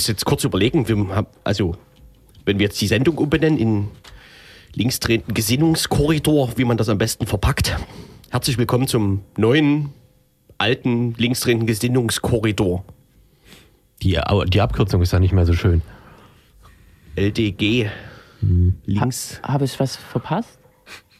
[0.00, 1.76] muss jetzt kurz überlegen, wir haben, also
[2.46, 3.88] wenn wir jetzt die Sendung umbenennen in
[4.72, 7.76] linksdrehenden Gesinnungskorridor, wie man das am besten verpackt.
[8.30, 9.90] Herzlich willkommen zum neuen,
[10.56, 12.82] alten, linksdrehenden Gesinnungskorridor.
[14.00, 15.82] Die, die Abkürzung ist ja nicht mehr so schön.
[17.16, 17.90] LDG.
[18.86, 19.38] Links.
[19.42, 20.58] Habe ich was verpasst?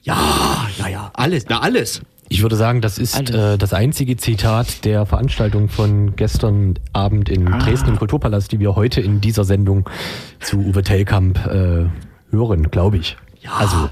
[0.04, 1.10] Ja, ja, ja.
[1.12, 2.00] Alles, na alles.
[2.32, 7.44] Ich würde sagen, das ist äh, das einzige Zitat der Veranstaltung von gestern Abend in
[7.44, 9.90] Dresden im Kulturpalast, die wir heute in dieser Sendung
[10.38, 11.86] zu Uwe Tellkamp äh,
[12.30, 13.16] hören, glaube ich.
[13.40, 13.54] Ja.
[13.54, 13.90] Also,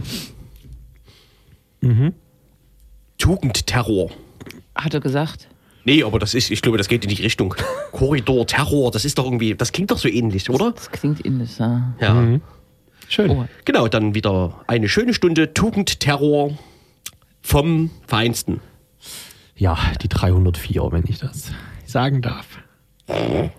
[3.18, 4.12] Tugendterror.
[4.76, 5.48] Hat er gesagt.
[5.84, 7.56] Nee, aber das ist, ich glaube, das geht in die Richtung.
[7.90, 10.70] Korridor, Terror, das ist doch irgendwie, das klingt doch so ähnlich, oder?
[10.70, 11.92] Das klingt ähnlich, ja.
[12.00, 12.38] Ja.
[13.08, 13.30] schön.
[13.30, 16.56] Oh, Genau, dann wieder eine schöne Stunde Tugendterror
[17.48, 18.60] vom Feinsten.
[19.56, 21.50] Ja, die 304, wenn ich das
[21.86, 22.58] sagen darf.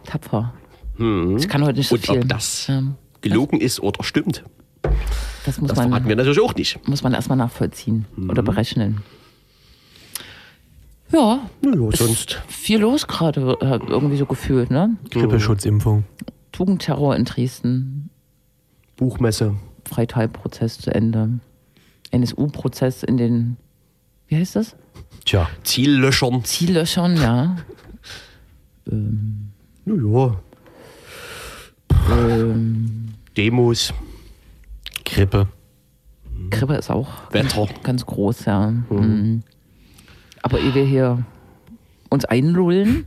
[0.05, 0.53] tapfer.
[1.37, 2.19] Ich kann heute nicht so Und viel.
[2.19, 4.43] ob das Ähm, gelogen ist oder stimmt,
[5.45, 6.87] das muss das man, wir natürlich auch nicht.
[6.87, 8.29] muss man erstmal nachvollziehen Mhm.
[8.29, 9.01] oder berechnen.
[11.11, 12.39] Ja, Ja, sonst.
[12.47, 14.95] viel los gerade, äh, irgendwie so gefühlt, ne?
[15.09, 16.03] Grippeschutzimpfung.
[16.51, 18.11] Tugendterror in Dresden,
[18.97, 19.55] Buchmesse.
[19.85, 21.39] Freitalprozess zu Ende,
[22.11, 23.57] NSU-Prozess in den,
[24.29, 24.75] wie heißt das?
[25.25, 26.43] Tja, Ziellöschern.
[26.43, 27.57] Ziellöschern, ja.
[28.91, 30.39] Ja, ja.
[32.11, 33.93] ähm, Demos,
[35.05, 35.47] Grippe.
[36.49, 37.67] Grippe ist auch Wetter.
[37.83, 38.71] ganz groß, ja.
[38.71, 39.43] Mhm.
[40.41, 41.23] Aber ehe wir hier
[42.09, 43.05] uns einlullen,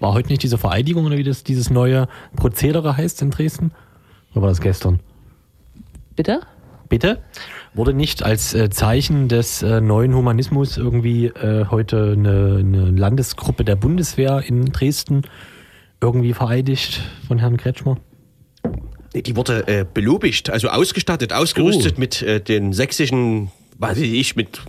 [0.00, 3.72] War heute nicht diese Vereidigung oder wie das dieses neue Prozedere heißt in Dresden?
[4.32, 5.00] Oder war das gestern?
[6.14, 6.40] bitte?
[6.88, 7.20] Bitte?
[7.74, 13.64] Wurde nicht als äh, Zeichen des äh, neuen Humanismus irgendwie äh, heute eine, eine Landesgruppe
[13.64, 15.22] der Bundeswehr in Dresden
[16.00, 17.98] irgendwie vereidigt von Herrn Kretschmer?
[19.14, 22.00] Die wurde äh, belobigt, also ausgestattet, ausgerüstet Oh.
[22.00, 24.60] mit äh, den sächsischen, weiß ich, mit,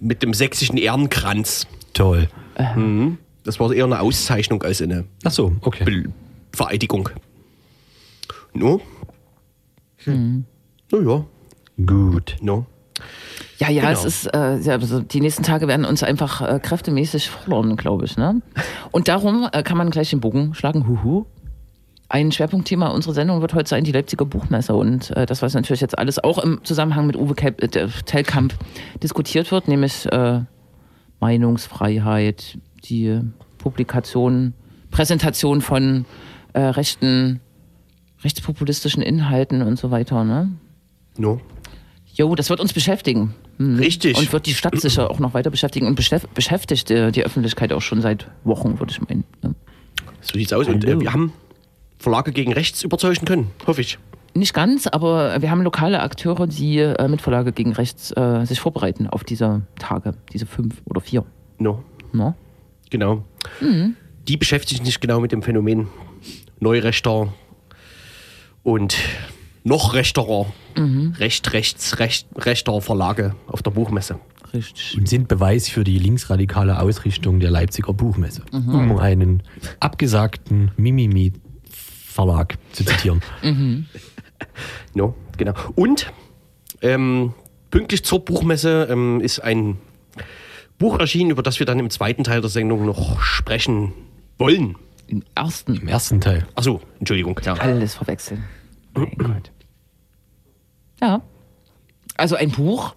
[0.00, 1.66] mit dem sächsischen Ehrenkranz.
[1.92, 2.28] Toll.
[3.44, 5.84] Das war eher eine Auszeichnung als eine Ach so, okay.
[5.84, 6.04] Be
[6.52, 7.10] Vereidigung.
[8.54, 8.80] No?
[10.06, 10.14] Na
[10.92, 11.24] ja,
[11.84, 12.36] Gut.
[12.40, 12.66] no.
[13.58, 13.92] Ja, ja, Genau.
[13.92, 18.04] es ist, äh, ja, also die nächsten Tage werden uns einfach äh, kräftemäßig fordern, glaube
[18.04, 18.16] ich.
[18.16, 18.40] Ne?
[18.92, 20.86] Und darum äh, kann man gleich den Bogen schlagen.
[20.86, 21.26] Huhu.
[22.08, 25.80] Ein Schwerpunktthema unserer Sendung wird heute sein die Leipziger Buchmesse und äh, das, was natürlich
[25.80, 28.54] jetzt alles auch im Zusammenhang mit Uwe Kelp, äh, Tellkamp
[29.02, 30.40] diskutiert wird, nämlich äh,
[31.20, 33.20] Meinungsfreiheit, die
[33.58, 34.54] Publikation,
[34.90, 36.04] Präsentation von
[36.52, 37.40] äh, rechten,
[38.22, 40.22] rechtspopulistischen Inhalten und so weiter.
[40.24, 40.52] Ne?
[41.18, 41.40] No.
[42.14, 43.34] Jo, das wird uns beschäftigen.
[43.58, 43.76] Mhm.
[43.76, 44.16] Richtig.
[44.16, 47.72] Und wird die Stadt sicher auch noch weiter beschäftigen und beschäf- beschäftigt äh, die Öffentlichkeit
[47.72, 49.24] auch schon seit Wochen, würde ich meinen.
[49.42, 49.54] ne?
[50.22, 50.66] So sieht's aus.
[50.66, 51.32] Und äh, wir haben
[51.98, 53.98] Verlage gegen rechts überzeugen können, hoffe ich.
[54.34, 58.60] Nicht ganz, aber wir haben lokale Akteure, die äh, mit Verlage gegen rechts äh, sich
[58.60, 61.24] vorbereiten auf diese Tage, diese fünf oder vier.
[61.58, 61.82] No.
[62.12, 62.34] Ne?
[62.90, 63.24] Genau.
[64.28, 65.88] Die beschäftigen sich genau mit dem Phänomen
[66.60, 67.32] Neurechter
[68.62, 68.96] und
[69.66, 70.46] noch rechterer,
[71.18, 74.20] recht, rechts, recht, rechter Verlage auf der Buchmesse.
[74.54, 74.96] Richtig.
[74.96, 78.42] Und sind Beweis für die linksradikale Ausrichtung der Leipziger Buchmesse.
[78.52, 79.42] Um einen
[79.80, 83.20] abgesagten Mimimi-Verlag zu zitieren.
[84.92, 85.54] No, genau.
[85.76, 86.12] Und
[86.82, 87.32] ähm,
[87.70, 89.78] pünktlich zur Buchmesse ähm, ist ein
[90.78, 93.94] Buch erschienen, über das wir dann im zweiten Teil der Sendung noch sprechen
[94.36, 94.76] wollen.
[95.06, 96.46] Im ersten Im ersten Teil.
[96.54, 97.40] Achso, Entschuldigung.
[97.44, 97.54] Ja.
[97.54, 98.44] alles verwechseln.
[98.92, 99.50] Mein Gott.
[101.00, 101.22] Ja.
[102.16, 102.94] Also ein Buch,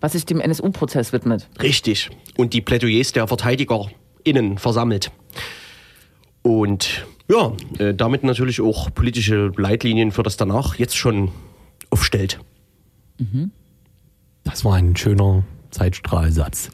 [0.00, 1.48] was sich dem NSU-Prozess widmet.
[1.60, 2.10] Richtig.
[2.36, 5.12] Und die Plädoyers der VerteidigerInnen versammelt.
[6.42, 11.30] Und ja, äh, damit natürlich auch politische Leitlinien für das danach jetzt schon
[11.90, 12.40] aufstellt.
[14.44, 16.70] Das war ein schöner Zeitstrahlsatz.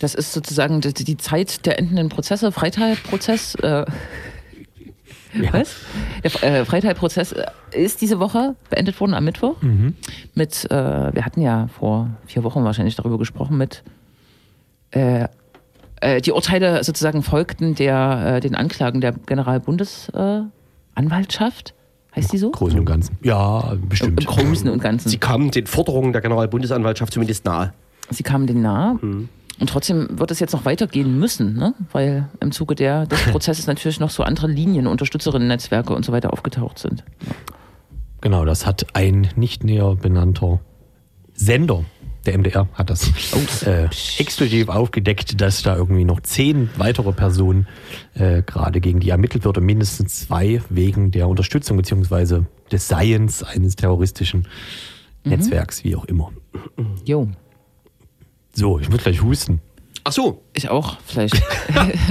[0.00, 3.54] Das ist sozusagen die, die Zeit der endenden Prozesse, Freitalprozess.
[3.56, 3.84] Äh,
[5.52, 5.76] Was?
[6.22, 9.56] Der äh, Freitalprozess äh, ist diese Woche beendet worden am Mittwoch.
[10.34, 13.82] Mit, äh, wir hatten ja vor vier Wochen wahrscheinlich darüber gesprochen, mit
[14.90, 15.28] äh,
[16.00, 21.74] äh, die Urteile sozusagen folgten der, äh, den Anklagen der Generalbundesanwaltschaft.
[22.16, 22.50] heißt die so?
[22.50, 23.18] Großen und Ganzen.
[23.22, 24.26] Ja, Im bestimmt.
[24.26, 25.10] Großen und Ganzen.
[25.10, 27.72] Sie kamen den Forderungen der Generalbundesanwaltschaft zumindest nahe.
[28.10, 28.98] Sie kamen denen nahe.
[29.60, 31.74] Und trotzdem wird es jetzt noch weitergehen müssen, ne?
[31.92, 36.32] weil im Zuge der, des Prozesses natürlich noch so andere Linien, Unterstützerinnen-Netzwerke und so weiter
[36.32, 37.04] aufgetaucht sind.
[38.22, 40.60] Genau, das hat ein nicht näher benannter
[41.34, 41.84] Sender
[42.26, 43.10] Der MDR hat das
[43.66, 47.66] äh, exklusiv aufgedeckt, dass da irgendwie noch zehn weitere Personen
[48.14, 52.42] äh, gerade gegen die ermittelt wird und mindestens zwei wegen der Unterstützung bzw.
[52.72, 54.48] des Seiens eines terroristischen
[55.24, 56.30] Netzwerks, wie auch immer.
[57.04, 57.28] Jo.
[58.52, 59.60] So, ich muss gleich husten.
[60.04, 60.42] Ach so.
[60.54, 61.34] Ich auch, vielleicht.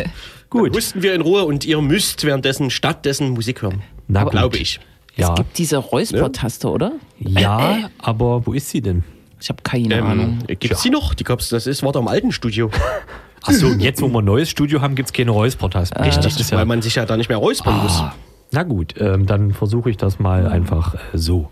[0.49, 0.69] Gut.
[0.69, 3.83] Dann husten wir in Ruhe und ihr müsst währenddessen stattdessen Musik hören.
[4.07, 4.79] Na, glaube ich.
[5.15, 5.29] Ja.
[5.29, 6.93] Es gibt diese Räusper-Taste, oder?
[7.19, 9.03] Ja, aber wo ist sie denn?
[9.41, 10.39] Ich habe keine ähm, Ahnung.
[10.47, 11.13] Gibt es die noch?
[11.13, 12.71] Die gab's, das ist, war da im alten Studio.
[13.43, 15.95] Achso, und jetzt, wo wir ein neues Studio haben, gibt es keine Räusper-Taste.
[15.95, 17.83] Äh, Richtig, das weil man sich ja da nicht mehr räuspern ah.
[17.83, 18.03] muss.
[18.51, 21.49] Na gut, ähm, dann versuche ich das mal einfach äh, so.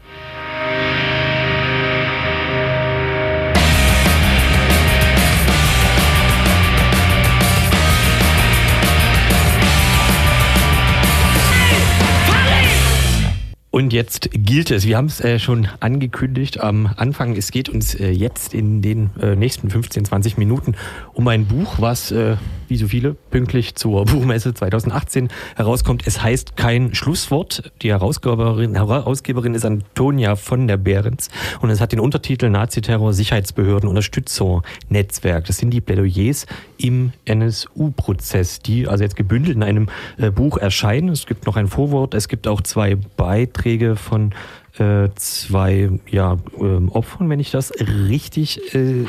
[13.77, 17.93] Und jetzt gilt es, wir haben es äh, schon angekündigt am Anfang, es geht uns
[17.93, 20.73] äh, jetzt in den äh, nächsten 15, 20 Minuten
[21.13, 26.03] um ein Buch, was, äh, wie so viele, pünktlich zur Buchmesse 2018 herauskommt.
[26.05, 27.71] Es heißt kein Schlusswort.
[27.81, 31.29] Die Herausgeberin, Herausgeberin ist Antonia von der Behrens
[31.61, 35.45] und es hat den Untertitel Naziterror Sicherheitsbehörden Unterstützung Netzwerk.
[35.45, 36.45] Das sind die Plädoyers
[36.77, 41.09] im NSU-Prozess, die also jetzt gebündelt in einem äh, Buch erscheinen.
[41.09, 44.33] Es gibt noch ein Vorwort, es gibt auch zwei Beiträge von
[44.79, 49.05] äh, zwei ja, äh, Opfern, wenn ich das richtig äh,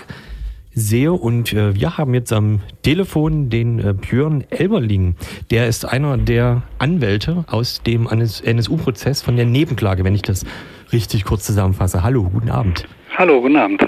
[0.78, 1.12] sehe.
[1.12, 5.16] Und äh, wir haben jetzt am Telefon den äh, Björn Elberling.
[5.50, 10.44] Der ist einer der Anwälte aus dem NSU-Prozess von der Nebenklage, wenn ich das
[10.92, 12.02] richtig kurz zusammenfasse.
[12.02, 12.86] Hallo, guten Abend.
[13.16, 13.86] Hallo, guten Abend.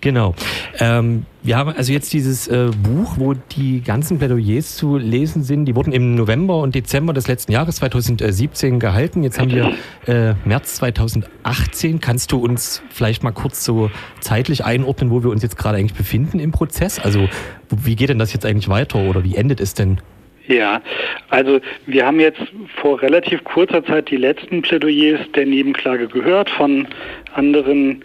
[0.00, 0.34] Genau.
[0.78, 5.64] Ähm, wir haben also jetzt dieses äh, Buch, wo die ganzen Plädoyers zu lesen sind.
[5.64, 9.24] Die wurden im November und Dezember des letzten Jahres 2017 gehalten.
[9.24, 9.74] Jetzt haben wir
[10.06, 12.00] äh, März 2018.
[12.00, 13.90] Kannst du uns vielleicht mal kurz so
[14.20, 17.00] zeitlich einordnen, wo wir uns jetzt gerade eigentlich befinden im Prozess?
[17.00, 17.28] Also
[17.70, 20.00] wie geht denn das jetzt eigentlich weiter oder wie endet es denn?
[20.46, 20.80] Ja,
[21.28, 22.40] also wir haben jetzt
[22.80, 26.86] vor relativ kurzer Zeit die letzten Plädoyers der Nebenklage gehört von
[27.34, 28.04] anderen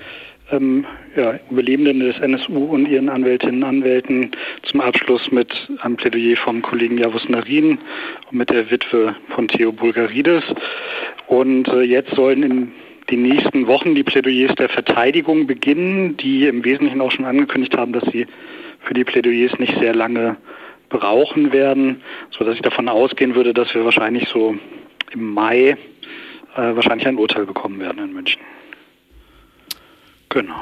[0.52, 0.86] ähm,
[1.18, 4.32] ja, Überlebenden des NSU und ihren Anwältinnen und Anwälten
[4.64, 7.80] zum Abschluss mit einem Plädoyer vom Kollegen Javus Narin
[8.30, 10.44] und mit der Witwe von Theo Bulgarides.
[11.26, 12.72] Und äh, jetzt sollen in
[13.10, 17.94] den nächsten Wochen die Plädoyers der Verteidigung beginnen, die im Wesentlichen auch schon angekündigt haben,
[17.94, 18.28] dass sie
[18.82, 20.38] für die Plädoyers nicht sehr lange
[20.90, 24.56] brauchen werden, so dass ich davon ausgehen würde, dass wir wahrscheinlich so
[25.12, 25.76] im Mai äh,
[26.56, 28.42] wahrscheinlich ein Urteil bekommen werden in München.
[30.30, 30.56] Genau.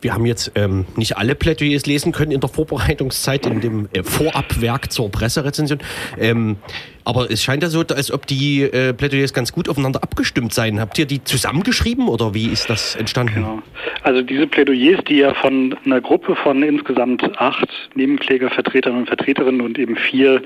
[0.00, 4.02] Wir haben jetzt ähm, nicht alle Plädoyers lesen können in der Vorbereitungszeit, in dem äh,
[4.02, 5.78] Vorabwerk zur Presserezension.
[6.18, 6.56] Ähm,
[7.04, 10.80] aber es scheint ja so, als ob die äh, Plädoyers ganz gut aufeinander abgestimmt seien.
[10.80, 13.34] Habt ihr die zusammengeschrieben oder wie ist das entstanden?
[13.36, 13.62] Genau.
[14.02, 19.78] Also diese Plädoyers, die ja von einer Gruppe von insgesamt acht Nebenklägervertretern und Vertreterinnen und
[19.78, 20.42] eben vier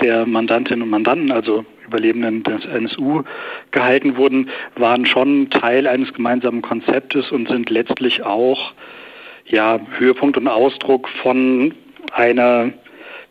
[0.00, 3.22] der Mandantinnen und Mandanten, also Überlebenden des NSU
[3.70, 8.72] gehalten wurden, waren schon Teil eines gemeinsamen Konzeptes und sind letztlich auch
[9.46, 11.74] ja, Höhepunkt und Ausdruck von
[12.12, 12.72] einer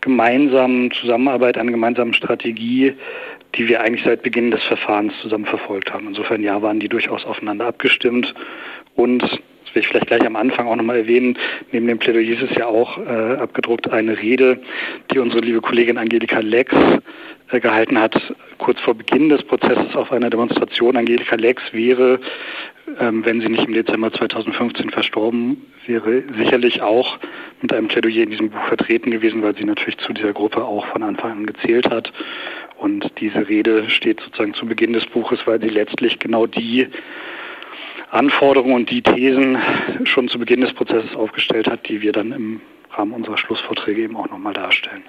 [0.02, 2.94] gemeinsamen Zusammenarbeit, einer gemeinsamen Strategie,
[3.56, 6.08] die wir eigentlich seit Beginn des Verfahrens zusammen verfolgt haben.
[6.08, 8.34] Insofern ja, waren die durchaus aufeinander abgestimmt
[8.96, 9.24] und
[9.76, 11.38] will ich vielleicht gleich am Anfang auch nochmal erwähnen,
[11.72, 14.62] neben dem Plädoyer ist ja auch äh, abgedruckt eine Rede,
[15.12, 16.74] die unsere liebe Kollegin Angelika Lex
[17.50, 18.20] gehalten hat,
[18.58, 20.98] kurz vor Beginn des Prozesses auf einer Demonstration.
[20.98, 22.20] Angelika Lex wäre,
[23.00, 27.18] ähm, wenn sie nicht im Dezember 2015 verstorben wäre, sicherlich auch
[27.62, 30.86] mit einem Plädoyer in diesem Buch vertreten gewesen, weil sie natürlich zu dieser Gruppe auch
[30.88, 32.12] von Anfang an gezählt hat.
[32.78, 36.88] Und diese Rede steht sozusagen zu Beginn des Buches, weil sie letztlich genau die
[38.12, 39.58] Anforderungen und die Thesen
[40.04, 42.62] schon zu Beginn des Prozesses aufgestellt hat, die wir dann im
[42.92, 45.04] Rahmen unserer Schlussvorträge eben auch nochmal darstellen.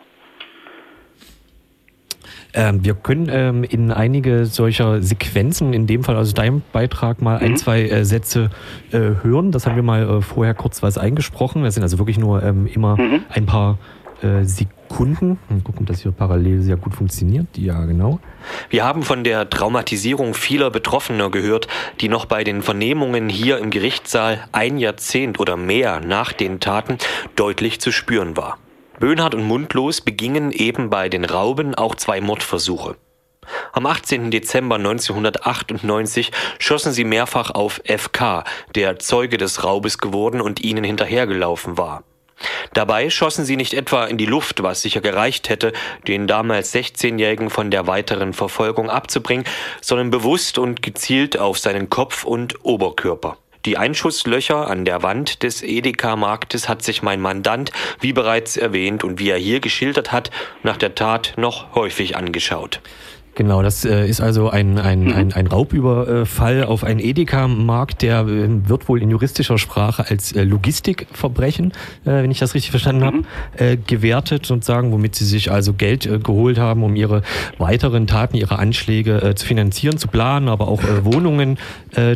[2.57, 7.39] Ähm, wir können ähm, in einige solcher Sequenzen, in dem Fall also dein Beitrag, mal
[7.39, 7.45] mhm.
[7.45, 8.51] ein, zwei äh, Sätze
[8.93, 9.53] äh, hören.
[9.53, 11.63] Das haben wir mal äh, vorher kurz was eingesprochen.
[11.63, 13.21] Das sind also wirklich nur ähm, immer mhm.
[13.29, 13.79] ein paar
[14.23, 15.39] äh, Sekunden.
[15.51, 17.47] Mal gucken, dass hier parallel sehr gut funktioniert.
[17.59, 18.21] Ja, genau.
[18.71, 21.69] Wir haben von der Traumatisierung vieler Betroffener gehört,
[22.01, 26.97] die noch bei den Vernehmungen hier im Gerichtssaal ein Jahrzehnt oder mehr nach den Taten
[27.35, 28.57] deutlich zu spüren war.
[28.99, 32.97] Böhnhardt und Mundlos begingen eben bei den Rauben auch zwei Mordversuche.
[33.73, 34.31] Am 18.
[34.31, 41.77] Dezember 1998 schossen sie mehrfach auf FK, der Zeuge des Raubes geworden und ihnen hinterhergelaufen
[41.77, 42.05] war.
[42.73, 45.73] Dabei schossen sie nicht etwa in die Luft, was sicher gereicht hätte,
[46.07, 49.47] den damals 16-Jährigen von der weiteren Verfolgung abzubringen,
[49.81, 53.39] sondern bewusst und gezielt auf seinen Kopf und Oberkörper.
[53.67, 59.19] Die Einschusslöcher an der Wand des Edeka-Marktes hat sich mein Mandant, wie bereits erwähnt und
[59.19, 60.31] wie er hier geschildert hat,
[60.63, 62.81] nach der Tat noch häufig angeschaut.
[63.37, 65.13] Genau, das äh, ist also ein, ein, mhm.
[65.13, 70.43] ein, ein Raubüberfall auf einen Edeka-Markt, der äh, wird wohl in juristischer Sprache als äh,
[70.43, 71.73] Logistikverbrechen,
[72.07, 73.07] äh, wenn ich das richtig verstanden mhm.
[73.07, 73.25] habe,
[73.73, 77.21] äh, gewertet sozusagen, womit sie sich also Geld äh, geholt haben, um ihre
[77.59, 81.59] weiteren Taten, ihre Anschläge zu finanzieren, zu planen, aber auch Wohnungen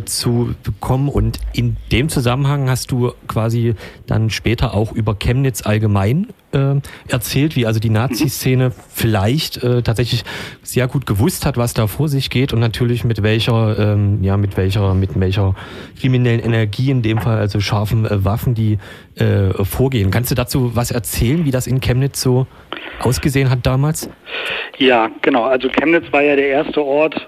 [0.05, 1.09] zu bekommen.
[1.09, 3.75] Und in dem Zusammenhang hast du quasi
[4.07, 6.75] dann später auch über Chemnitz allgemein äh,
[7.07, 10.23] erzählt, wie also die Nazi-Szene vielleicht äh, tatsächlich
[10.63, 14.37] sehr gut gewusst hat, was da vor sich geht und natürlich mit welcher, ähm, ja,
[14.37, 15.55] mit welcher, mit welcher
[15.99, 18.77] kriminellen Energie, in dem Fall also scharfen äh, Waffen, die
[19.15, 20.11] äh, vorgehen.
[20.11, 22.47] Kannst du dazu was erzählen, wie das in Chemnitz so
[22.99, 24.09] ausgesehen hat damals?
[24.77, 25.43] Ja, genau.
[25.43, 27.27] Also Chemnitz war ja der erste Ort,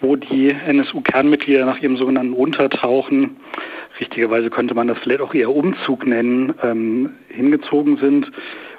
[0.00, 3.36] wo die NSU-Kernmitglieder nach ihrem sogenannten Untertauchen
[4.00, 8.30] richtigerweise könnte man das vielleicht auch eher Umzug nennen, ähm, hingezogen sind.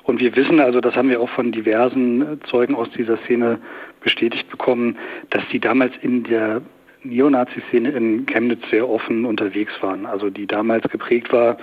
[0.04, 3.60] Und wir wissen also, das haben wir auch von diversen Zeugen aus dieser Szene
[4.02, 4.98] bestätigt bekommen,
[5.30, 6.62] dass die damals in der
[7.04, 10.06] Neonazi-Szene in Chemnitz sehr offen unterwegs waren.
[10.06, 11.58] Also die damals geprägt war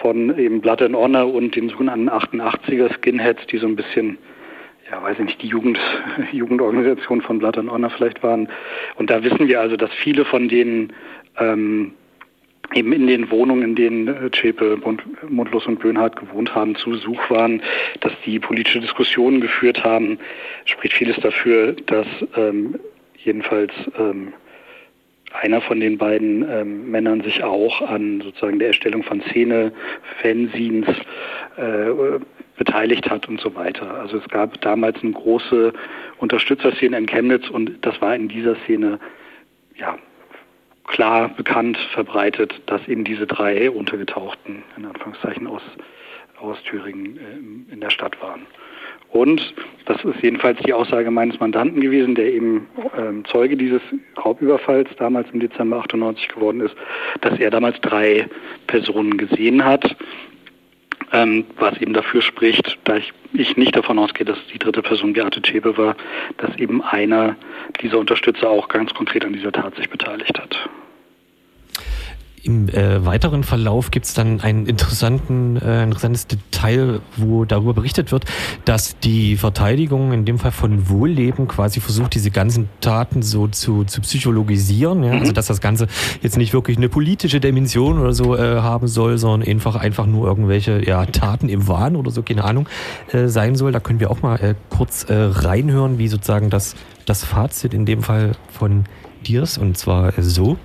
[0.00, 4.18] von eben Blood and Honor und den sogenannten 88er Skinheads, die so ein bisschen,
[4.90, 5.78] ja, weiß ich nicht, die Jugend,
[6.32, 8.48] Jugendorganisation von Blood and Honor vielleicht waren.
[8.96, 10.92] Und da wissen wir also, dass viele von denen
[11.38, 11.92] ähm,
[12.74, 14.78] eben in den Wohnungen, in denen äh, Zschäpe,
[15.28, 17.62] Mundlos und Böhnhardt gewohnt haben, zu Besuch waren,
[18.00, 20.18] dass die politische Diskussionen geführt haben,
[20.64, 22.78] spricht vieles dafür, dass ähm,
[23.16, 24.32] jedenfalls ähm,
[25.32, 29.72] einer von den beiden ähm, Männern sich auch an sozusagen der Erstellung von Szene,
[30.20, 30.88] Fanzines
[31.56, 32.18] äh,
[32.56, 34.00] beteiligt hat und so weiter.
[34.00, 35.72] Also es gab damals eine große
[36.18, 38.98] Unterstützerszene in Chemnitz und das war in dieser Szene
[39.76, 39.96] ja
[40.90, 45.62] klar bekannt, verbreitet, dass eben diese drei Untergetauchten, in Anführungszeichen, aus,
[46.40, 48.46] aus Thüringen äh, in der Stadt waren.
[49.12, 49.54] Und
[49.86, 53.82] das ist jedenfalls die Aussage meines Mandanten gewesen, der eben ähm, Zeuge dieses
[54.24, 56.76] Raubüberfalls damals im Dezember 98 geworden ist,
[57.20, 58.28] dass er damals drei
[58.68, 59.96] Personen gesehen hat,
[61.12, 65.12] ähm, was eben dafür spricht, da ich, ich nicht davon ausgehe, dass die dritte Person
[65.12, 65.96] Beate Schäbe war,
[66.38, 67.36] dass eben einer
[67.80, 70.68] dieser Unterstützer auch ganz konkret an dieser Tat sich beteiligt hat.
[72.42, 78.12] Im äh, weiteren Verlauf gibt es dann ein interessanten, äh, interessantes Detail, wo darüber berichtet
[78.12, 78.24] wird,
[78.64, 83.84] dass die Verteidigung in dem Fall von Wohlleben quasi versucht, diese ganzen Taten so zu,
[83.84, 85.02] zu psychologisieren.
[85.04, 85.12] Ja?
[85.12, 85.34] Also mhm.
[85.34, 85.86] dass das Ganze
[86.22, 90.26] jetzt nicht wirklich eine politische Dimension oder so äh, haben soll, sondern einfach einfach nur
[90.26, 92.68] irgendwelche ja, Taten im Wahn oder so, keine Ahnung,
[93.12, 93.72] äh, sein soll.
[93.72, 97.84] Da können wir auch mal äh, kurz äh, reinhören, wie sozusagen das, das Fazit in
[97.84, 98.84] dem Fall von
[99.26, 99.58] dir ist.
[99.58, 100.56] Und zwar so.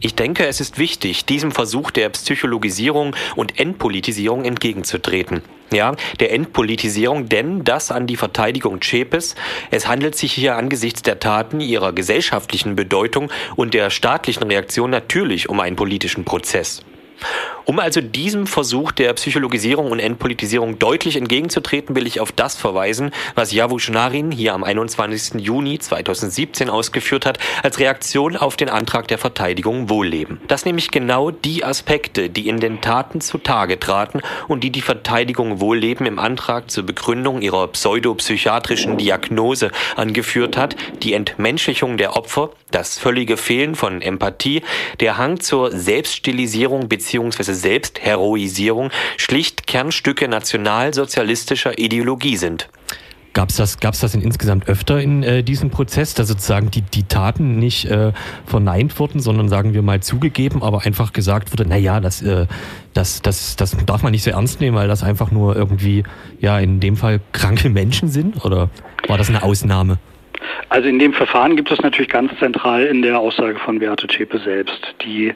[0.00, 5.42] Ich denke, es ist wichtig, diesem Versuch der Psychologisierung und Entpolitisierung entgegenzutreten.
[5.72, 9.34] Ja, der Entpolitisierung, denn das an die Verteidigung Chepes.
[9.70, 15.48] Es handelt sich hier angesichts der Taten, ihrer gesellschaftlichen Bedeutung und der staatlichen Reaktion natürlich
[15.48, 16.82] um einen politischen Prozess.
[17.66, 23.10] Um also diesem Versuch der Psychologisierung und Entpolitisierung deutlich entgegenzutreten, will ich auf das verweisen,
[23.34, 25.40] was Javush Narin hier am 21.
[25.40, 30.40] Juni 2017 ausgeführt hat, als Reaktion auf den Antrag der Verteidigung Wohlleben.
[30.46, 35.60] Das nämlich genau die Aspekte, die in den Taten zutage traten und die die Verteidigung
[35.60, 42.98] Wohlleben im Antrag zur Begründung ihrer pseudopsychiatrischen Diagnose angeführt hat, die Entmenschlichung der Opfer, das
[42.98, 44.62] völlige Fehlen von Empathie,
[45.00, 47.03] der Hang zur Selbststilisierung bzw.
[47.54, 52.68] Selbstheroisierung schlicht Kernstücke nationalsozialistischer Ideologie sind.
[53.34, 56.82] Gab es das, gab's das denn insgesamt öfter in äh, diesem Prozess, dass sozusagen die,
[56.82, 58.12] die Taten nicht äh,
[58.46, 62.46] verneint wurden, sondern sagen wir mal zugegeben, aber einfach gesagt wurde, naja, das, äh,
[62.92, 66.04] das, das, das darf man nicht so ernst nehmen, weil das einfach nur irgendwie,
[66.38, 68.44] ja, in dem Fall kranke Menschen sind?
[68.44, 68.70] Oder
[69.08, 69.98] war das eine Ausnahme?
[70.68, 74.38] Also in dem Verfahren gibt es natürlich ganz zentral in der Aussage von Beate Zschäpe
[74.38, 75.34] selbst, die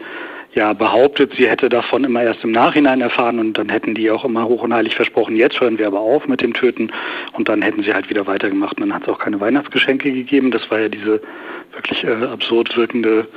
[0.59, 4.25] ja behauptet, sie hätte davon immer erst im Nachhinein erfahren und dann hätten die auch
[4.25, 6.91] immer hoch und heilig versprochen, jetzt hören wir aber auf mit dem Töten
[7.33, 10.51] und dann hätten sie halt wieder weitergemacht und dann hat es auch keine Weihnachtsgeschenke gegeben.
[10.51, 11.23] Das war ja diese
[11.73, 13.29] wirklich äh, absurd wirkende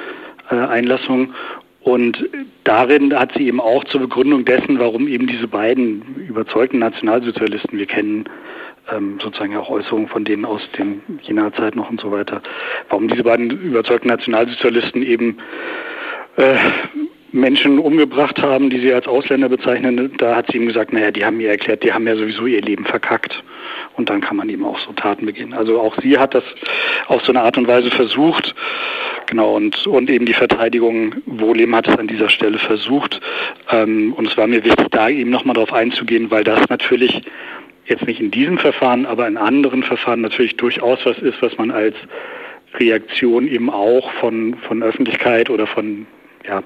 [0.49, 1.33] äh, Einlassung.
[1.81, 2.27] Und
[2.63, 7.87] darin hat sie eben auch zur Begründung dessen, warum eben diese beiden überzeugten Nationalsozialisten, wir
[7.87, 8.25] kennen
[8.91, 12.41] ähm, sozusagen auch Äußerungen von denen aus dem jener Zeit noch und so weiter,
[12.89, 15.37] warum diese beiden überzeugten Nationalsozialisten eben
[16.37, 16.55] äh,
[17.31, 21.23] Menschen umgebracht haben, die sie als Ausländer bezeichnen, da hat sie ihm gesagt, naja, die
[21.23, 23.43] haben mir erklärt, die haben ja sowieso ihr Leben verkackt.
[23.95, 25.53] Und dann kann man eben auch so Taten begehen.
[25.53, 26.43] Also auch sie hat das
[27.07, 28.53] auf so eine Art und Weise versucht,
[29.31, 33.21] Genau, und, und eben die Verteidigung, Wohlem hat es an dieser Stelle versucht.
[33.71, 37.21] Ähm, und es war mir wichtig, da eben nochmal drauf einzugehen, weil das natürlich
[37.85, 41.71] jetzt nicht in diesem Verfahren, aber in anderen Verfahren natürlich durchaus was ist, was man
[41.71, 41.95] als
[42.77, 46.07] Reaktion eben auch von, von Öffentlichkeit oder von
[46.47, 46.63] ja,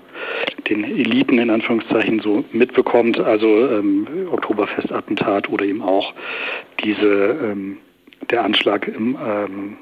[0.70, 6.14] den Eliten in Anführungszeichen so mitbekommt, also ähm, Oktoberfestattentat oder eben auch
[6.84, 7.78] diese ähm,
[8.30, 9.78] der Anschlag im ähm,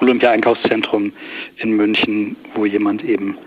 [0.00, 1.12] Olympia-Einkaufszentrum
[1.56, 3.38] in München, wo jemand eben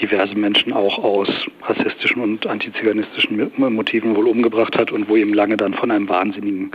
[0.00, 1.28] diverse Menschen auch aus
[1.62, 6.72] rassistischen und antiziganistischen Motiven wohl umgebracht hat und wo eben lange dann von einem wahnsinnigen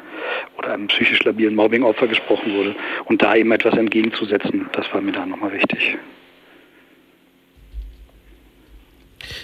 [0.58, 2.76] oder einem psychisch labilen Mobbingopfer gesprochen wurde.
[3.06, 5.98] Und da eben etwas entgegenzusetzen, das war mir da nochmal wichtig.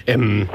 [0.07, 0.49] Ähm,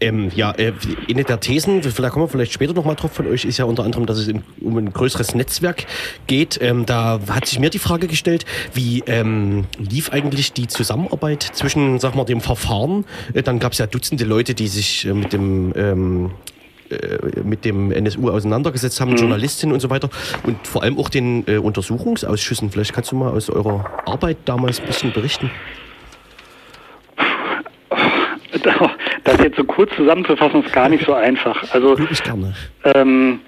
[0.00, 0.72] ähm, ja, äh,
[1.08, 3.84] eine der Thesen, da kommen wir vielleicht später nochmal drauf von euch, ist ja unter
[3.84, 5.84] anderem, dass es um ein größeres Netzwerk
[6.26, 6.58] geht.
[6.62, 11.98] Ähm, da hat sich mir die Frage gestellt, wie ähm, lief eigentlich die Zusammenarbeit zwischen,
[11.98, 13.04] sag mal, dem Verfahren?
[13.34, 16.30] Äh, dann gab es ja Dutzende Leute, die sich äh, mit dem ähm,
[16.90, 19.18] äh, mit dem NSU auseinandergesetzt haben, mhm.
[19.18, 20.08] Journalistinnen und so weiter
[20.44, 22.70] und vor allem auch den äh, Untersuchungsausschüssen.
[22.70, 25.50] Vielleicht kannst du mal aus eurer Arbeit damals ein bisschen berichten.
[29.24, 31.62] Das jetzt so kurz zusammenzufassen, ist gar nicht so einfach.
[31.72, 31.96] Also.
[32.84, 33.40] Ähm,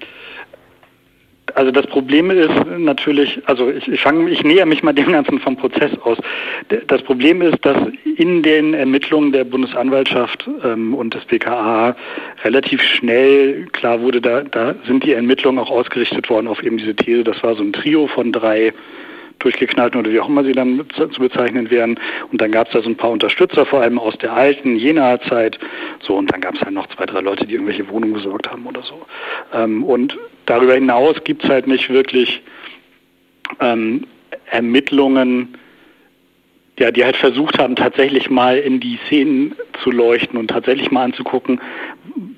[1.55, 5.39] also das Problem ist natürlich, also ich, ich fange, ich näher mich mal dem Ganzen
[5.39, 6.17] vom Prozess aus.
[6.87, 7.77] Das Problem ist, dass
[8.17, 11.95] in den Ermittlungen der Bundesanwaltschaft ähm, und des BKA
[12.43, 16.95] relativ schnell klar wurde, da, da sind die Ermittlungen auch ausgerichtet worden auf eben diese
[16.95, 17.23] These.
[17.23, 18.73] Das war so ein Trio von drei
[19.43, 21.99] durchgeknallten oder wie auch immer sie dann zu bezeichnen wären.
[22.31, 25.21] Und dann gab es da so ein paar Unterstützer, vor allem aus der alten Jenaer
[25.21, 25.59] Zeit.
[26.01, 28.65] So, und dann gab es halt noch zwei, drei Leute, die irgendwelche Wohnungen besorgt haben
[28.65, 29.05] oder so.
[29.53, 32.41] Ähm, und darüber hinaus gibt es halt nicht wirklich
[33.59, 34.05] ähm,
[34.49, 35.57] Ermittlungen,
[36.79, 41.03] ja, die halt versucht haben, tatsächlich mal in die Szenen zu leuchten und tatsächlich mal
[41.03, 41.61] anzugucken,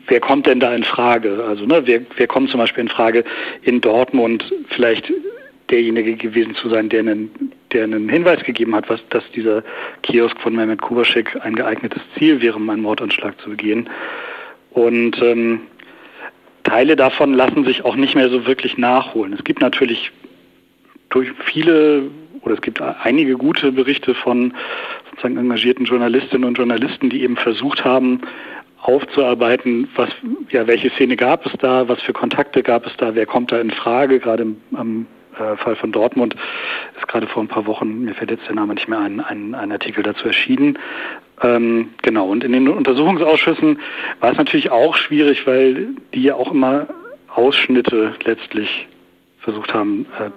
[0.08, 1.46] wer kommt denn da in Frage?
[1.48, 3.24] Also, ne, wer, wer kommt zum Beispiel in Frage
[3.62, 5.12] in Dortmund vielleicht
[5.70, 9.64] derjenige gewesen zu sein, der einen, der einen Hinweis gegeben hat, was, dass dieser
[10.04, 13.90] Kiosk von Mehmet Kubaschek ein geeignetes Ziel wäre, um einen Mordanschlag zu begehen.
[14.72, 15.62] Und ähm,
[16.64, 19.34] Teile davon lassen sich auch nicht mehr so wirklich nachholen.
[19.34, 20.12] Es gibt natürlich
[21.10, 22.10] durch viele
[22.42, 24.54] oder es gibt einige gute Berichte von
[25.10, 28.22] sozusagen engagierten Journalistinnen und Journalisten, die eben versucht haben,
[28.82, 30.10] aufzuarbeiten, was,
[30.52, 33.60] ja, welche Szene gab es da, was für Kontakte gab es da, wer kommt da
[33.60, 35.08] in Frage, gerade am
[35.40, 36.36] äh, Fall von Dortmund
[36.98, 39.56] ist gerade vor ein paar Wochen, mir fällt jetzt der Name nicht mehr ein, ein,
[39.56, 40.78] ein Artikel dazu erschienen.
[41.42, 43.80] Ähm, genau, und in den Untersuchungsausschüssen
[44.20, 46.88] war es natürlich auch schwierig, weil die ja auch immer
[47.34, 48.88] Ausschnitte letztlich
[49.40, 50.32] versucht haben, äh,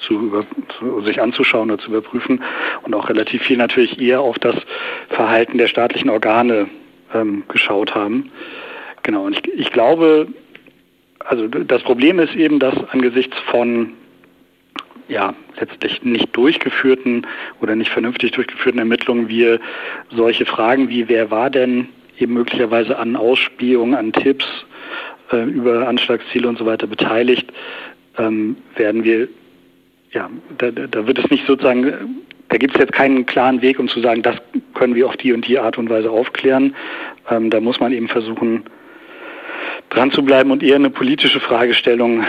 [0.00, 0.44] zu, über,
[0.78, 2.42] zu, sich anzuschauen oder zu überprüfen
[2.82, 4.56] und auch relativ viel natürlich eher auf das
[5.10, 6.68] Verhalten der staatlichen Organe
[7.14, 8.30] ähm, geschaut haben.
[9.02, 10.28] Genau, und ich, ich glaube,
[11.20, 13.94] also das Problem ist eben, dass angesichts von
[15.12, 17.26] ja, letztlich nicht durchgeführten
[17.60, 19.60] oder nicht vernünftig durchgeführten Ermittlungen wir
[20.10, 24.46] solche Fragen wie wer war denn eben möglicherweise an Ausspielungen, an Tipps
[25.30, 27.52] äh, über Anschlagsziele und so weiter beteiligt,
[28.18, 29.28] ähm, werden wir,
[30.12, 33.88] ja, da, da wird es nicht sozusagen, da gibt es jetzt keinen klaren Weg, um
[33.88, 34.36] zu sagen, das
[34.74, 36.74] können wir auf die und die Art und Weise aufklären.
[37.30, 38.64] Ähm, da muss man eben versuchen,
[39.90, 42.24] dran zu bleiben und eher eine politische Fragestellung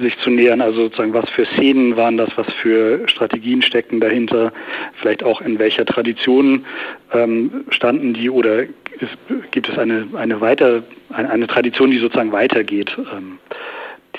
[0.00, 0.60] sich zu nähern.
[0.60, 4.52] Also sozusagen, was für Szenen waren das, was für Strategien steckten dahinter,
[5.00, 6.64] vielleicht auch in welcher Tradition
[7.12, 9.16] ähm, standen die oder ist,
[9.50, 12.96] gibt es eine, eine, weiter, eine, eine, Tradition, die sozusagen weitergeht.
[13.16, 13.38] Ähm,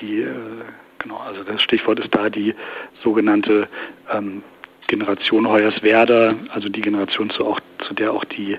[0.01, 0.27] die, äh,
[0.99, 2.53] genau, also das Stichwort ist da die
[3.03, 3.67] sogenannte
[4.11, 4.43] ähm,
[4.87, 8.57] Generation Hoyerswerda, also die Generation, zu, auch, zu der auch die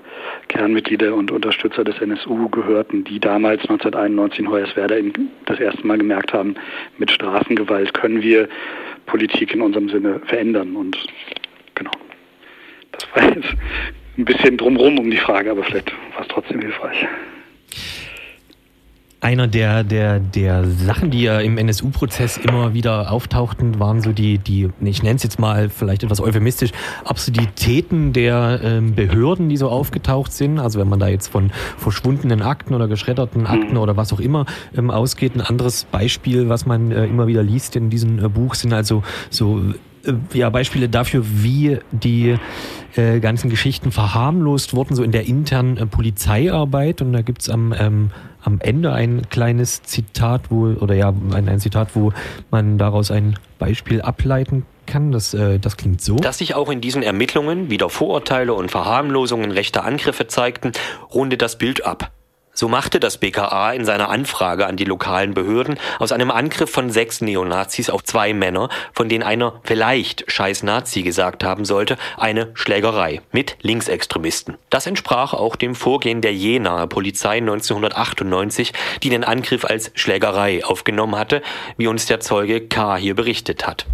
[0.49, 4.97] Kernmitglieder und Unterstützer des NSU gehörten, die damals 1991 in Hoyerswerda
[5.47, 6.55] das erste Mal gemerkt haben,
[6.99, 8.49] mit Straßengewalt können wir
[9.07, 10.77] Politik in unserem Sinne verändern.
[10.77, 10.99] Und
[11.75, 11.93] genau,
[12.93, 13.55] das war jetzt
[14.19, 17.07] ein bisschen drumrum um die Frage, aber vielleicht war es trotzdem hilfreich
[19.21, 24.39] einer der, der, der Sachen, die ja im NSU-Prozess immer wieder auftauchten, waren so die,
[24.39, 26.71] die ich nenne es jetzt mal vielleicht etwas euphemistisch,
[27.05, 30.61] Absurditäten der ähm, Behörden, die so aufgetaucht sind.
[30.61, 34.47] Also wenn man da jetzt von verschwundenen Akten oder geschredderten Akten oder was auch immer
[34.77, 35.35] ähm, ausgeht.
[35.35, 39.03] Ein anderes Beispiel, was man äh, immer wieder liest in diesem äh, Buch, sind also
[39.31, 39.61] so
[40.05, 42.37] äh, ja, Beispiele dafür, wie die
[42.95, 47.03] äh, ganzen Geschichten verharmlost wurden, so in der internen äh, Polizeiarbeit.
[47.03, 48.11] Und da gibt's am ähm,
[48.43, 52.13] am Ende ein kleines Zitat, wo, oder ja, ein, ein Zitat, wo
[52.51, 55.13] man daraus ein Beispiel ableiten kann.
[55.13, 56.17] Das, äh, das klingt so.
[56.17, 60.73] Dass sich auch in diesen Ermittlungen wieder Vorurteile und Verharmlosungen rechter Angriffe zeigten,
[61.13, 62.11] rundet das Bild ab.
[62.59, 66.91] So machte das BKA in seiner Anfrage an die lokalen Behörden aus einem Angriff von
[66.91, 72.51] sechs Neonazis auf zwei Männer, von denen einer vielleicht scheiß Nazi gesagt haben sollte, eine
[72.55, 74.57] Schlägerei mit Linksextremisten.
[74.71, 78.73] Das entsprach auch dem Vorgehen der Jenaer Polizei 1998,
[79.05, 81.43] die den Angriff als Schlägerei aufgenommen hatte,
[81.77, 82.97] wie uns der Zeuge K.
[82.97, 83.87] hier berichtet hat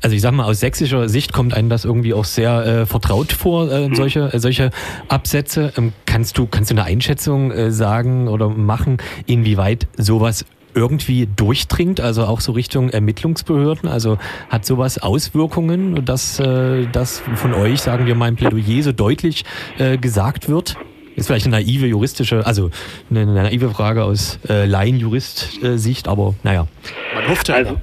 [0.00, 3.32] also ich sag mal, aus sächsischer Sicht kommt einem das irgendwie auch sehr äh, vertraut
[3.32, 3.94] vor, äh, mhm.
[3.94, 4.70] solche, äh, solche
[5.08, 5.72] Absätze.
[5.76, 12.00] Ähm, kannst, du, kannst du eine Einschätzung äh, sagen oder machen, inwieweit sowas irgendwie durchdringt,
[12.00, 13.88] also auch so Richtung Ermittlungsbehörden?
[13.88, 18.92] Also hat sowas Auswirkungen, dass äh, das von euch, sagen wir mal im Plädoyer, so
[18.92, 19.44] deutlich
[19.78, 20.76] äh, gesagt wird?
[21.16, 22.70] Ist vielleicht eine naive juristische, also
[23.08, 26.68] eine, eine naive Frage aus äh, Laien-Jurist-Sicht, aber naja.
[27.14, 27.54] Man hofft ja.
[27.54, 27.80] Also,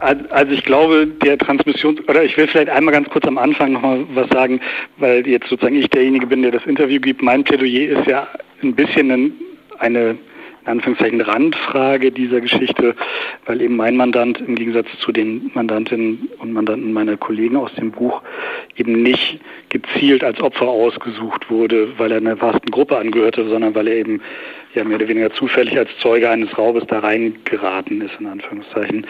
[0.00, 4.04] also ich glaube, der Transmission, oder ich will vielleicht einmal ganz kurz am Anfang nochmal
[4.14, 4.60] was sagen,
[4.98, 7.22] weil jetzt sozusagen ich derjenige bin, der das Interview gibt.
[7.22, 8.28] Mein Plädoyer ist ja
[8.62, 9.10] ein bisschen
[9.78, 10.18] eine in
[10.66, 12.94] Anführungszeichen Randfrage dieser Geschichte,
[13.46, 17.92] weil eben mein Mandant im Gegensatz zu den Mandantinnen und Mandanten meiner Kollegen aus dem
[17.92, 18.22] Buch
[18.76, 23.88] eben nicht gezielt als Opfer ausgesucht wurde, weil er einer vasten Gruppe angehörte, sondern weil
[23.88, 24.20] er eben
[24.74, 29.06] ja mehr oder weniger zufällig als Zeuge eines Raubes da reingeraten ist, in Anführungszeichen.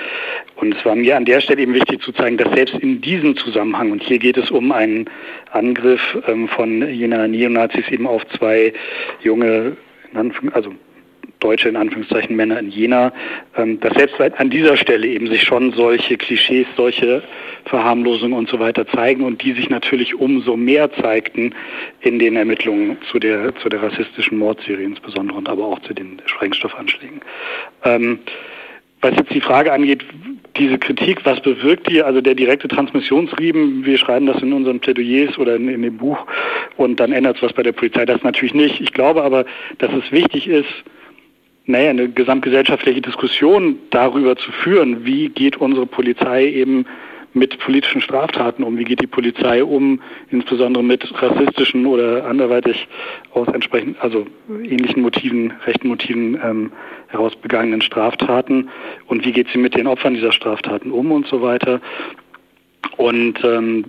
[0.57, 3.37] Und es war mir an der Stelle eben wichtig zu zeigen, dass selbst in diesem
[3.37, 5.11] Zusammenhang, und hier geht es um einen
[5.51, 8.73] Angriff ähm, von jener Neonazis eben auf zwei
[9.23, 9.77] junge,
[10.53, 10.73] also
[11.41, 13.13] deutsche in Anführungszeichen Männer in Jena,
[13.57, 17.23] ähm, dass selbst an dieser Stelle eben sich schon solche Klischees, solche
[17.67, 21.55] Verharmlosungen und so weiter zeigen und die sich natürlich umso mehr zeigten
[22.01, 26.23] in den Ermittlungen zu der, zu der rassistischen Mordserie insbesondere und aber auch zu den
[26.25, 27.21] Sprengstoffanschlägen.
[27.85, 28.21] Ähm,
[29.03, 30.05] was jetzt die Frage angeht,
[30.57, 32.03] diese Kritik, was bewirkt die?
[32.03, 36.27] Also der direkte Transmissionsrieben, wir schreiben das in unseren Plädoyers oder in, in dem Buch
[36.77, 38.07] und dann ändert es was bei der Polizei.
[38.07, 38.81] Das natürlich nicht.
[38.81, 39.45] Ich glaube aber,
[39.79, 40.85] dass es wichtig ist,
[41.67, 46.87] naja, eine gesamtgesellschaftliche Diskussion darüber zu führen, wie geht unsere Polizei eben
[47.37, 50.01] mit politischen Straftaten um, wie geht die Polizei um,
[50.31, 52.89] insbesondere mit rassistischen oder anderweitig
[53.33, 56.73] aus entsprechend, also ähnlichen Motiven, rechten Motiven ähm,
[57.09, 58.71] heraus begangenen Straftaten
[59.07, 61.81] und wie geht sie mit den Opfern dieser Straftaten um und so weiter.
[62.97, 63.85] Und ähm,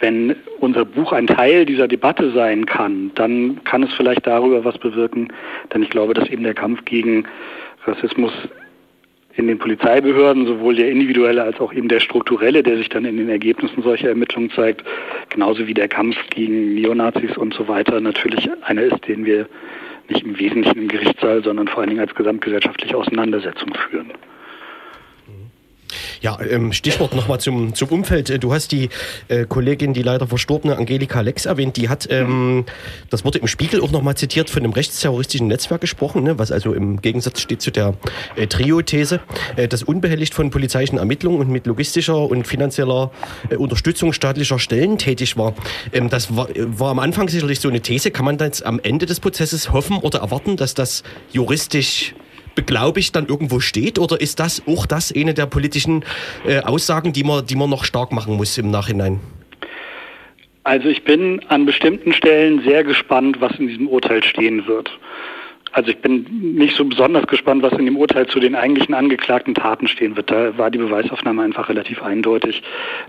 [0.00, 4.78] wenn unser Buch ein Teil dieser Debatte sein kann, dann kann es vielleicht darüber was
[4.78, 5.28] bewirken,
[5.72, 7.24] denn ich glaube, dass eben der Kampf gegen
[7.84, 8.32] Rassismus
[9.34, 13.16] in den Polizeibehörden, sowohl der individuelle als auch eben der strukturelle, der sich dann in
[13.16, 14.82] den Ergebnissen solcher Ermittlungen zeigt,
[15.28, 19.46] genauso wie der Kampf gegen Neonazis und so weiter, natürlich einer ist, den wir
[20.08, 24.12] nicht im Wesentlichen im Gerichtssaal, sondern vor allen Dingen als gesamtgesellschaftliche Auseinandersetzung führen.
[26.20, 28.30] Ja, ähm, Stichwort nochmal zum, zum Umfeld.
[28.30, 28.88] Äh, du hast die
[29.28, 32.64] äh, Kollegin, die leider verstorbene Angelika Lex erwähnt, die hat, ähm,
[33.10, 36.72] das wurde im Spiegel auch nochmal zitiert, von einem rechtsterroristischen Netzwerk gesprochen, ne, was also
[36.74, 37.94] im Gegensatz steht zu der
[38.36, 39.20] äh, Trio-These,
[39.56, 43.10] äh, das unbehelligt von polizeilichen Ermittlungen und mit logistischer und finanzieller
[43.50, 45.54] äh, Unterstützung staatlicher Stellen tätig war.
[45.92, 48.10] Ähm, das war, war am Anfang sicherlich so eine These.
[48.10, 52.14] Kann man jetzt am Ende des Prozesses hoffen oder erwarten, dass das juristisch
[52.58, 54.00] beglaubigt dann irgendwo steht?
[54.00, 56.04] Oder ist das auch das eine der politischen
[56.44, 59.20] äh, Aussagen, die man, die man noch stark machen muss im Nachhinein?
[60.64, 64.90] Also ich bin an bestimmten Stellen sehr gespannt, was in diesem Urteil stehen wird.
[65.70, 69.54] Also ich bin nicht so besonders gespannt, was in dem Urteil zu den eigentlichen angeklagten
[69.54, 70.28] Taten stehen wird.
[70.28, 72.62] Da war die Beweisaufnahme einfach relativ eindeutig,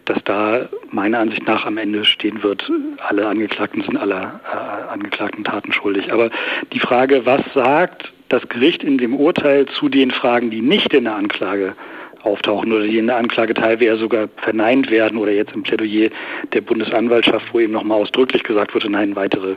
[0.05, 5.43] dass da meiner Ansicht nach am Ende stehen wird, alle Angeklagten sind aller äh, angeklagten
[5.43, 6.13] Taten schuldig.
[6.13, 6.29] Aber
[6.71, 11.05] die Frage, was sagt das Gericht in dem Urteil zu den Fragen, die nicht in
[11.05, 11.75] der Anklage
[12.23, 16.09] auftauchen oder die in der Anklage teilweise sogar verneint werden oder jetzt im Plädoyer
[16.53, 19.55] der Bundesanwaltschaft, wo eben nochmal ausdrücklich gesagt wurde, nein, weitere,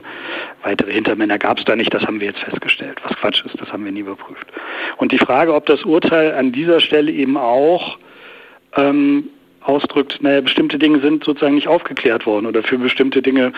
[0.63, 2.97] weitere Hintermänner gab es da nicht, das haben wir jetzt festgestellt.
[3.03, 4.47] Was Quatsch ist, das haben wir nie überprüft.
[4.97, 7.97] Und die Frage, ob das Urteil an dieser Stelle eben auch
[8.77, 9.29] ähm,
[9.61, 13.53] ausdrückt, naja, bestimmte Dinge sind sozusagen nicht aufgeklärt worden oder für bestimmte Dinge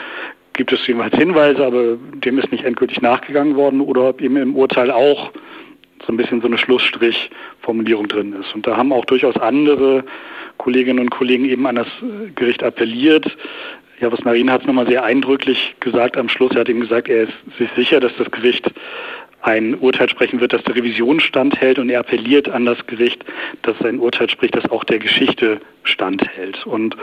[0.55, 4.55] gibt es jeweils Hinweise, aber dem ist nicht endgültig nachgegangen worden oder ob eben im
[4.55, 5.31] Urteil auch
[6.05, 8.53] so ein bisschen so eine Schlussstrichformulierung drin ist.
[8.53, 10.03] Und da haben auch durchaus andere
[10.57, 11.87] Kolleginnen und Kollegen eben an das
[12.35, 13.25] Gericht appelliert.
[13.99, 16.51] Ja, was Marien hat es nochmal sehr eindrücklich gesagt am Schluss.
[16.53, 18.69] Er hat eben gesagt, er ist sich sicher, dass das Gericht
[19.41, 23.23] ein Urteil sprechen wird, das der Revision standhält und er appelliert an das Gericht,
[23.61, 26.65] dass sein Urteil spricht, das auch der Geschichte standhält.
[26.65, 26.97] Und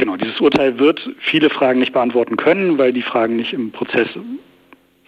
[0.00, 4.08] Genau, dieses Urteil wird viele Fragen nicht beantworten können, weil die Fragen nicht im Prozess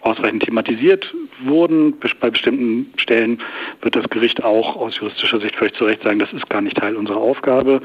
[0.01, 1.11] ausreichend thematisiert
[1.43, 1.95] wurden.
[2.19, 3.41] Bei bestimmten Stellen
[3.81, 6.77] wird das Gericht auch aus juristischer Sicht völlig zu Recht sagen, das ist gar nicht
[6.77, 7.81] Teil unserer Aufgabe.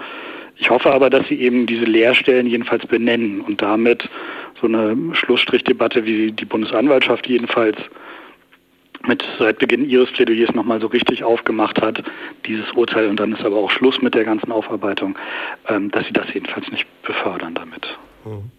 [0.56, 4.06] Ich hoffe aber, dass Sie eben diese Leerstellen jedenfalls benennen und damit
[4.60, 7.78] so eine Schlussstrichdebatte, wie die Bundesanwaltschaft jedenfalls
[9.06, 12.02] mit seit Beginn ihres Plädoyers nochmal so richtig aufgemacht hat,
[12.46, 15.16] dieses Urteil, und dann ist aber auch Schluss mit der ganzen Aufarbeitung,
[15.68, 17.98] ähm, dass sie das jedenfalls nicht befördern damit.
[18.24, 18.50] Mhm.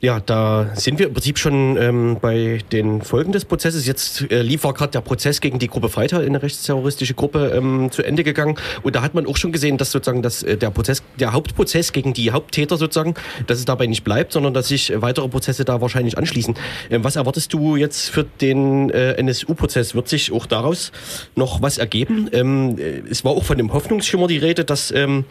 [0.00, 3.84] Ja, da sind wir im Prinzip schon ähm, bei den Folgen des Prozesses.
[3.84, 7.90] Jetzt äh, lief war gerade der Prozess gegen die Gruppe Freital, eine rechtsterroristische Gruppe, ähm,
[7.90, 8.56] zu Ende gegangen.
[8.84, 11.92] Und da hat man auch schon gesehen, dass sozusagen das, äh, der Prozess, der Hauptprozess
[11.92, 13.14] gegen die Haupttäter sozusagen,
[13.48, 16.54] dass es dabei nicht bleibt, sondern dass sich weitere Prozesse da wahrscheinlich anschließen.
[16.90, 19.96] Ähm, was erwartest du jetzt für den äh, NSU-Prozess?
[19.96, 20.92] Wird sich auch daraus
[21.34, 22.30] noch was ergeben?
[22.30, 25.24] Ähm, äh, es war auch von dem Hoffnungsschimmer die Rede, dass ähm,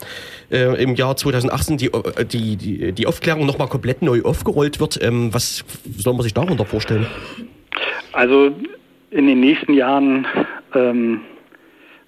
[0.51, 4.79] äh, im Jahr 2018 die, äh, die, die, die Aufklärung nochmal komplett neu aufgeräumt aufgerollt
[4.79, 4.99] wird.
[5.01, 5.63] Ähm, was
[5.97, 7.05] soll man sich darunter vorstellen?
[8.13, 8.51] Also
[9.11, 10.25] in den nächsten Jahren
[10.73, 11.21] ähm,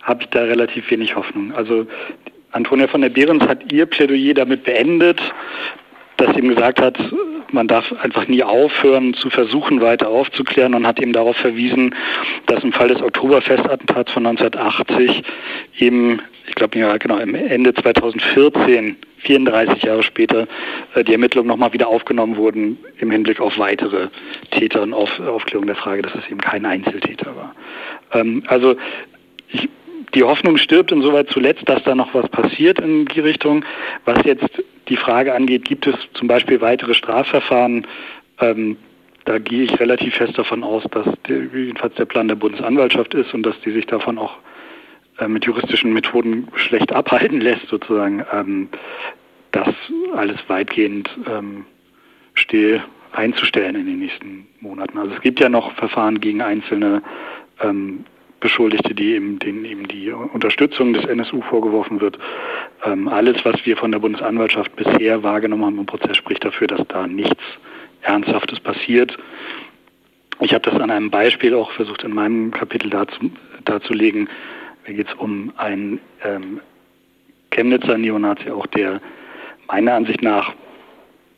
[0.02, 1.54] habe ich da relativ wenig Hoffnung.
[1.54, 1.86] Also
[2.52, 5.22] Antonia von der Behrens hat ihr Plädoyer damit beendet,
[6.18, 6.98] dass sie ihm gesagt hat,
[7.52, 11.96] man darf einfach nie aufhören zu versuchen, weiter aufzuklären und hat ihm darauf verwiesen,
[12.48, 15.24] dass im Fall des Oktoberfestattentats von 1980
[15.80, 20.48] eben, ich glaube ja genau, Ende 2014 34 Jahre später
[20.96, 24.08] äh, die Ermittlungen nochmal wieder aufgenommen wurden im Hinblick auf weitere
[24.52, 27.56] Täter und auf Aufklärung der Frage, dass es eben kein Einzeltäter war.
[28.14, 28.76] Ähm, also
[29.50, 29.70] ich,
[30.16, 33.64] die Hoffnung stirbt insoweit zuletzt, dass da noch was passiert in die Richtung.
[34.06, 34.50] Was jetzt
[34.88, 37.86] die Frage angeht, gibt es zum Beispiel weitere Strafverfahren?
[38.40, 38.78] Ähm,
[39.26, 43.34] da gehe ich relativ fest davon aus, dass der, jedenfalls der Plan der Bundesanwaltschaft ist
[43.34, 44.38] und dass die sich davon auch
[45.20, 48.70] äh, mit juristischen Methoden schlecht abhalten lässt, sozusagen, ähm,
[49.52, 49.70] das
[50.16, 51.66] alles weitgehend ähm,
[52.36, 54.98] still einzustellen in den nächsten Monaten.
[54.98, 57.02] Also es gibt ja noch Verfahren gegen einzelne
[57.62, 58.06] ähm,
[58.40, 62.18] Beschuldigte, die eben, denen eben die Unterstützung des NSU vorgeworfen wird.
[62.86, 66.88] Ähm, alles, was wir von der Bundesanwaltschaft bisher wahrgenommen haben im Prozess, spricht dafür, dass
[66.88, 67.44] da nichts
[68.02, 69.18] Ernsthaftes passiert.
[70.40, 73.32] Ich habe das an einem Beispiel auch versucht, in meinem Kapitel darzu,
[73.66, 74.30] darzulegen.
[74.90, 76.62] Da geht es um einen ähm,
[77.52, 79.00] Chemnitzer Neonazi, auch der
[79.68, 80.56] meiner Ansicht nach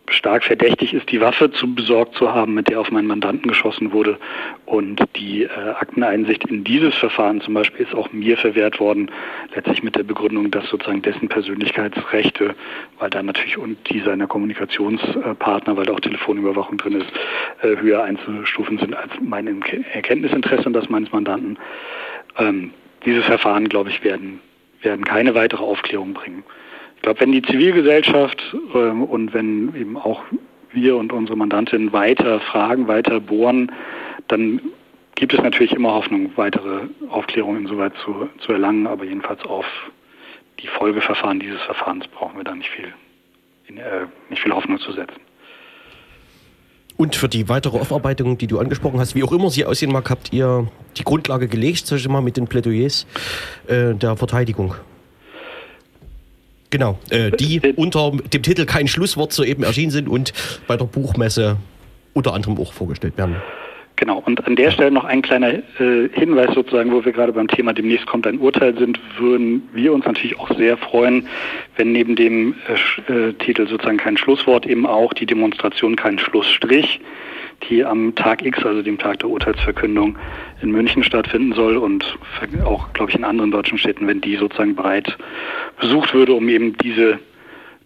[0.10, 3.92] stark verdächtig ist, die Waffe zu besorgt zu haben, mit der auf meinen Mandanten geschossen
[3.92, 4.18] wurde.
[4.66, 9.12] Und die äh, Akteneinsicht in dieses Verfahren zum Beispiel ist auch mir verwehrt worden,
[9.54, 12.56] letztlich mit der Begründung, dass sozusagen dessen Persönlichkeitsrechte,
[13.00, 17.12] weil da natürlich und die seiner Kommunikationspartner, weil da auch Telefonüberwachung drin ist,
[17.64, 19.62] äh, höher einzustufen sind als mein
[19.92, 21.60] Erkenntnisinteresse und das meines Mandanten.
[22.38, 22.72] Ähm,
[23.06, 24.40] dieses Verfahren, glaube ich, werden,
[24.82, 26.44] werden keine weitere Aufklärung bringen.
[26.96, 28.42] Ich glaube, wenn die Zivilgesellschaft
[28.76, 30.22] ähm, und wenn eben auch
[30.72, 33.72] wir und unsere Mandantinnen weiter fragen, weiter bohren,
[34.28, 34.62] dann
[35.16, 39.66] gibt es natürlich immer Hoffnung, weitere Aufklärungen insoweit zu, zu erlangen, aber jedenfalls auf
[40.60, 42.94] die Folgeverfahren dieses Verfahrens brauchen wir da nicht viel,
[43.78, 45.20] äh, nicht viel Hoffnung zu setzen.
[46.98, 50.10] Und für die weitere Aufarbeitung, die du angesprochen hast, wie auch immer sie aussehen mag,
[50.10, 53.06] habt ihr die Grundlage gelegt, sag ich mal, mit den Plädoyers
[53.68, 54.76] äh, der Verteidigung.
[56.70, 60.34] Genau, äh, die unter dem Titel Kein Schlusswort soeben erschienen sind und
[60.68, 61.58] bei der Buchmesse
[62.14, 63.36] unter anderem auch vorgestellt werden.
[63.98, 67.48] Genau, und an der Stelle noch ein kleiner äh, Hinweis sozusagen, wo wir gerade beim
[67.48, 71.28] Thema demnächst kommt ein Urteil sind, würden wir uns natürlich auch sehr freuen,
[71.76, 72.56] wenn neben dem
[73.08, 77.00] äh, äh Titel sozusagen kein Schlusswort eben auch die Demonstration kein Schlussstrich
[77.70, 80.18] die am Tag X, also dem Tag der Urteilsverkündung
[80.62, 82.18] in München stattfinden soll und
[82.64, 85.18] auch, glaube ich, in anderen deutschen Städten, wenn die sozusagen breit
[85.80, 87.20] besucht würde, um eben diese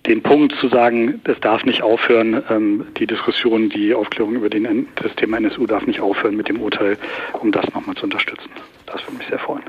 [0.05, 4.87] den Punkt zu sagen, es darf nicht aufhören, ähm, die Diskussion, die Aufklärung über den,
[4.95, 6.97] das Thema NSU darf nicht aufhören mit dem Urteil,
[7.41, 8.49] um das nochmal zu unterstützen.
[8.85, 9.63] Das würde mich sehr freuen.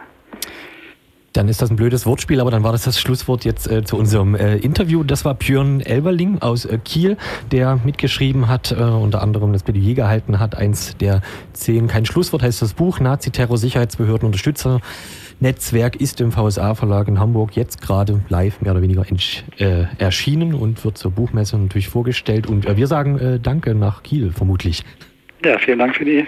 [1.37, 3.99] Dann ist das ein blödes Wortspiel, aber dann war das das Schlusswort jetzt äh, zu
[3.99, 5.05] unserem äh, Interview.
[5.05, 7.19] Das war Björn Elberling aus äh, Kiel,
[7.53, 10.57] der mitgeschrieben hat, äh, unter anderem das Plädoyer gehalten hat.
[10.57, 11.21] Eins der
[11.53, 14.81] zehn, kein Schlusswort heißt das Buch, Nazi-Terror, Sicherheitsbehörden, Unterstützer.
[15.39, 19.05] Netzwerk ist im VSA-Verlag in Hamburg jetzt gerade live mehr oder weniger
[19.59, 22.47] äh, erschienen und wird zur Buchmesse natürlich vorgestellt.
[22.47, 24.83] Und äh, wir sagen Danke nach Kiel vermutlich.
[25.45, 26.27] Ja, vielen Dank für, die,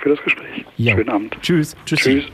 [0.00, 0.64] für das Gespräch.
[0.76, 0.96] Ja.
[0.96, 1.36] Schönen Abend.
[1.40, 1.76] Tschüss.
[1.86, 2.00] Tschüss.
[2.00, 2.24] Tschüss.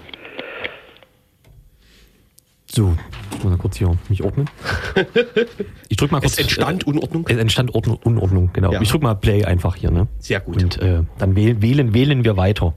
[2.77, 2.95] So,
[3.33, 4.51] ich muss mal kurz hier mich ordnen.
[5.89, 6.33] Ich drück mal kurz.
[6.33, 7.25] Es entstand äh, Unordnung?
[7.27, 8.71] Es entstand Ordnung, Unordnung, genau.
[8.73, 8.83] Ja.
[8.83, 10.09] Ich drück mal Play einfach hier, ne?
[10.19, 10.63] Sehr gut.
[10.63, 12.75] Und äh, dann wählen, wählen, wählen wir weiter.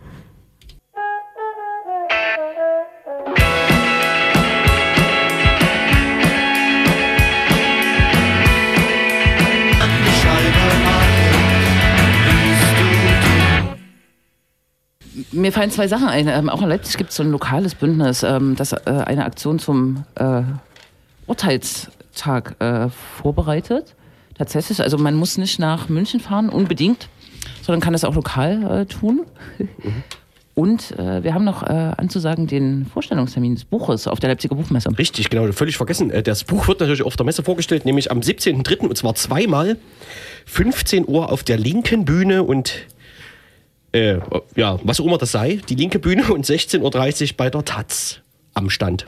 [15.49, 16.27] Mir fallen zwei Sachen ein.
[16.27, 19.57] Ähm, auch in Leipzig gibt es so ein lokales Bündnis, ähm, das äh, eine Aktion
[19.57, 20.43] zum äh,
[21.25, 23.95] Urteilstag äh, vorbereitet.
[24.37, 27.09] Tatsächlich, also man muss nicht nach München fahren, unbedingt,
[27.63, 29.21] sondern kann das auch lokal äh, tun.
[29.57, 30.03] Mhm.
[30.53, 34.89] Und äh, wir haben noch äh, anzusagen den Vorstellungstermin des Buches auf der Leipziger Buchmesse.
[34.97, 36.11] Richtig, genau, völlig vergessen.
[36.11, 38.87] Äh, das Buch wird natürlich auf der Messe vorgestellt, nämlich am 17.03.
[38.87, 39.77] und zwar zweimal.
[40.45, 42.73] 15 Uhr auf der linken Bühne und
[43.91, 44.19] äh,
[44.55, 48.21] ja, was auch immer das sei, die linke Bühne und 16.30 Uhr bei der Taz
[48.53, 49.05] am Stand.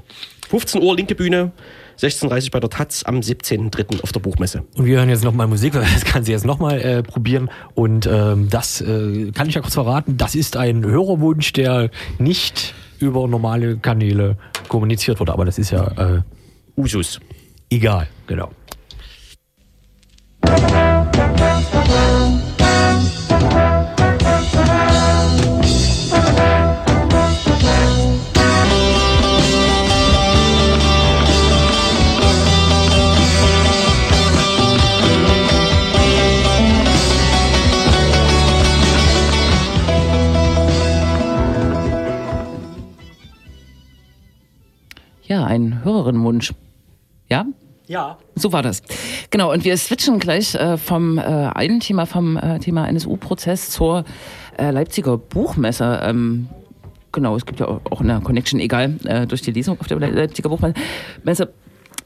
[0.50, 1.52] 15 Uhr linke Bühne,
[2.00, 4.02] 16.30 Uhr bei der Taz am 17.03.
[4.02, 4.64] auf der Buchmesse.
[4.76, 7.50] Und wir hören jetzt nochmal Musik, weil das kann sie jetzt nochmal äh, probieren.
[7.74, 12.74] Und ähm, das äh, kann ich ja kurz verraten, das ist ein Hörerwunsch, der nicht
[13.00, 15.34] über normale Kanäle kommuniziert wurde.
[15.34, 16.22] Aber das ist ja äh,
[16.76, 17.20] Usus.
[17.70, 18.52] Egal, genau.
[45.32, 46.54] Ja, ein Hörerinnenwunsch.
[47.30, 47.46] Ja?
[47.88, 48.18] Ja.
[48.36, 48.84] So war das.
[49.30, 54.04] Genau, und wir switchen gleich äh, vom äh, einen Thema, vom äh, Thema NSU-Prozess zur
[54.58, 56.02] äh, Leipziger Buchmesse.
[56.04, 56.50] Ähm,
[57.14, 60.50] genau, es gibt ja auch eine Connection, egal, äh, durch die Lesung auf der Leipziger
[60.50, 61.54] Buchmesse.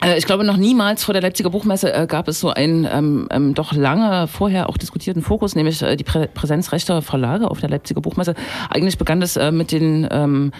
[0.03, 3.55] Äh, ich glaube, noch niemals vor der Leipziger Buchmesse gab es so einen ähm, ähm,
[3.55, 8.01] doch lange vorher auch diskutierten Fokus, nämlich die Prä Präsenz rechter Verlage auf der Leipziger
[8.01, 8.35] Buchmesse.
[8.69, 10.51] Eigentlich begann das äh, mit den ähm,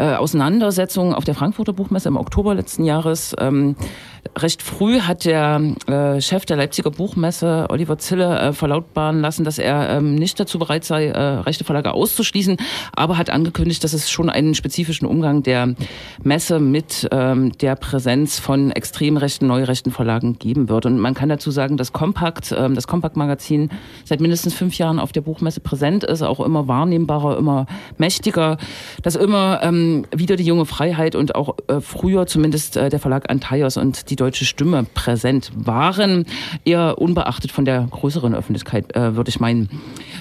[0.00, 3.36] äh, Auseinandersetzungen auf der Frankfurter Buchmesse im Oktober letzten Jahres.
[3.38, 3.76] Ähm,
[4.38, 9.58] recht früh hat der äh, Chef der Leipziger Buchmesse, Oliver Zille, äh, verlautbaren lassen, dass
[9.58, 12.56] er ähm, nicht dazu bereit sei, äh, rechte Verlage auszuschließen,
[12.92, 15.74] aber hat angekündigt, dass es schon einen spezifischen Umgang der
[16.22, 20.86] Messe mit ähm, der Präsenz von extrem rechten, neurechten Verlagen geben wird.
[20.86, 23.70] Und man kann dazu sagen, dass Kompakt, ähm, das Kompakt-Magazin
[24.04, 27.66] seit mindestens fünf Jahren auf der Buchmesse präsent ist, auch immer wahrnehmbarer, immer
[27.98, 28.56] mächtiger,
[29.02, 33.30] dass immer ähm, wieder die junge Freiheit und auch äh, früher zumindest äh, der Verlag
[33.30, 36.26] Antaios und die deutsche Stimme präsent waren,
[36.64, 39.68] eher unbeachtet von der größeren Öffentlichkeit, äh, würde ich meinen.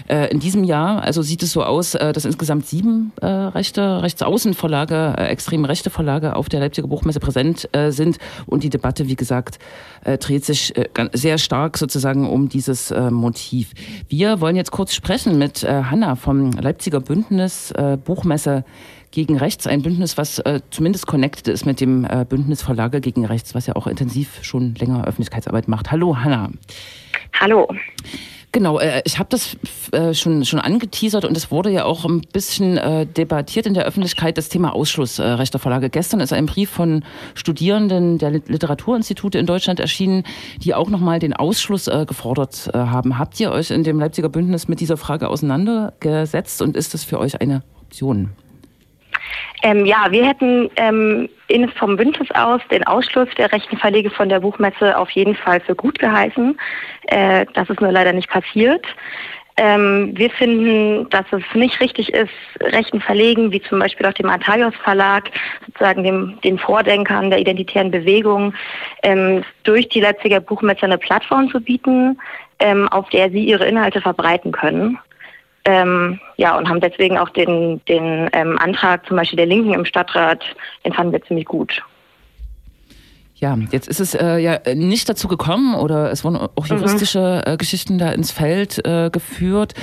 [0.10, 4.02] Äh, in diesem Jahr, also sieht es so aus, äh, dass insgesamt sieben äh, rechte,
[4.02, 9.60] Rechtsaußenverlage, extrem rechte Verlage auf der Leipziger Buchmesse präsent sind und die Debatte, wie gesagt,
[10.04, 10.74] dreht sich
[11.14, 13.74] sehr stark sozusagen um dieses Motiv.
[14.08, 17.74] Wir wollen jetzt kurz sprechen mit Hanna vom Leipziger Bündnis
[18.06, 18.64] Buchmesse
[19.12, 23.26] gegen Rechts, ein Bündnis, was äh, zumindest connected ist mit dem äh, Bündnis Verlage gegen
[23.26, 25.92] Rechts, was ja auch intensiv schon länger Öffentlichkeitsarbeit macht.
[25.92, 26.50] Hallo, Hanna.
[27.40, 27.68] Hallo.
[28.52, 29.58] Genau, äh, ich habe das
[29.92, 33.86] äh, schon, schon angeteasert und es wurde ja auch ein bisschen äh, debattiert in der
[33.86, 35.92] Öffentlichkeit, das Thema Ausschluss äh, rechter Verlage.
[35.92, 37.04] Gestern ist ein Brief von
[37.36, 40.24] Studierenden der Literaturinstitute in Deutschland erschienen,
[40.64, 43.20] die auch nochmal den Ausschluss äh, gefordert äh, haben.
[43.20, 47.20] Habt ihr euch in dem Leipziger Bündnis mit dieser Frage auseinandergesetzt und ist das für
[47.20, 48.32] euch eine Option?
[49.64, 54.30] Ähm, ja, wir hätten ähm, in, vom Bündnis aus den Ausschluss der rechten Verlege von
[54.30, 56.58] der Buchmesse auf jeden Fall für gut geheißen.
[57.08, 58.86] Äh, das ist nur leider nicht passiert.
[59.62, 64.30] Ähm, wir finden, dass es nicht richtig ist, rechten Verlegen, wie zum Beispiel auch dem
[64.30, 65.30] Atalios Verlag,
[65.66, 68.54] sozusagen dem, den Vordenkern der identitären Bewegung,
[69.04, 72.18] ähm, durch die Leipziger Buchmesse eine Plattform zu bieten,
[72.60, 74.98] ähm, auf der sie ihre Inhalte verbreiten können.
[75.70, 79.86] Ähm, ja, und haben deswegen auch den, den ähm, Antrag zum Beispiel der Linken im
[79.86, 80.44] Stadtrat,
[80.84, 81.84] den fanden wir ziemlich gut.
[83.40, 86.78] Ja, jetzt ist es äh, ja nicht dazu gekommen oder es wurden auch mhm.
[86.78, 89.76] juristische äh, Geschichten da ins Feld äh, geführt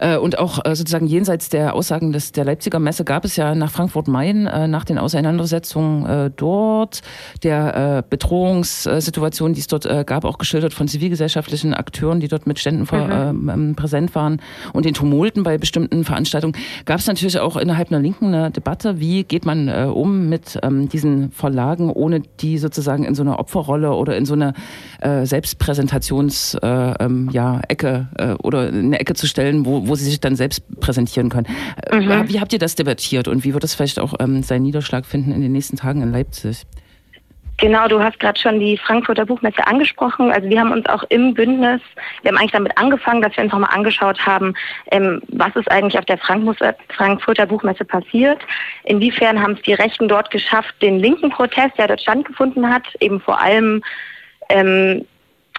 [0.00, 3.54] äh, und auch äh, sozusagen jenseits der Aussagen des der Leipziger Messe gab es ja
[3.54, 7.02] nach Frankfurt-Main äh, nach den Auseinandersetzungen äh, dort
[7.42, 12.46] der äh, Bedrohungssituation, die es dort äh, gab, auch geschildert von zivilgesellschaftlichen Akteuren, die dort
[12.46, 13.48] mit Ständen mhm.
[13.48, 14.40] äh, ähm, präsent waren
[14.72, 16.56] und den Tumulten bei bestimmten Veranstaltungen,
[16.86, 20.58] gab es natürlich auch innerhalb einer Linken eine Debatte, wie geht man äh, um mit
[20.62, 24.54] ähm, diesen Verlagen, ohne die sozusagen sozusagen in so eine Opferrolle oder in so eine
[25.00, 30.04] äh, Selbstpräsentations äh, ähm, ja, Ecke äh, oder eine Ecke zu stellen, wo, wo sie
[30.04, 31.46] sich dann selbst präsentieren können.
[31.90, 32.28] Äh, mhm.
[32.28, 35.32] Wie habt ihr das debattiert und wie wird das vielleicht auch ähm, seinen Niederschlag finden
[35.32, 36.64] in den nächsten Tagen in Leipzig?
[37.62, 40.32] Genau, du hast gerade schon die Frankfurter Buchmesse angesprochen.
[40.32, 41.80] Also wir haben uns auch im Bündnis,
[42.22, 44.54] wir haben eigentlich damit angefangen, dass wir uns nochmal angeschaut haben,
[44.90, 48.40] ähm, was ist eigentlich auf der Frankfurter Buchmesse passiert.
[48.82, 53.20] Inwiefern haben es die Rechten dort geschafft, den linken Protest, der dort stattgefunden hat, eben
[53.20, 53.80] vor allem
[54.48, 55.06] ähm,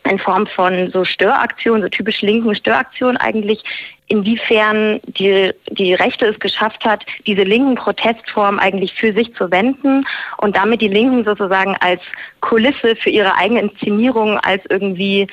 [0.10, 3.64] in Form von so Störaktionen, so typisch linken Störaktionen eigentlich
[4.08, 10.06] inwiefern die, die Rechte es geschafft hat, diese linken Protestformen eigentlich für sich zu wenden
[10.38, 12.02] und damit die Linken sozusagen als
[12.42, 15.28] Kulisse für ihre eigene Inszenierung, als irgendwie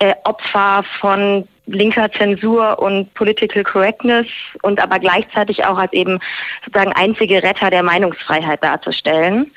[0.00, 4.26] äh, Opfer von linker Zensur und Political Correctness
[4.62, 6.18] und aber gleichzeitig auch als eben
[6.64, 9.50] sozusagen einzige Retter der Meinungsfreiheit darzustellen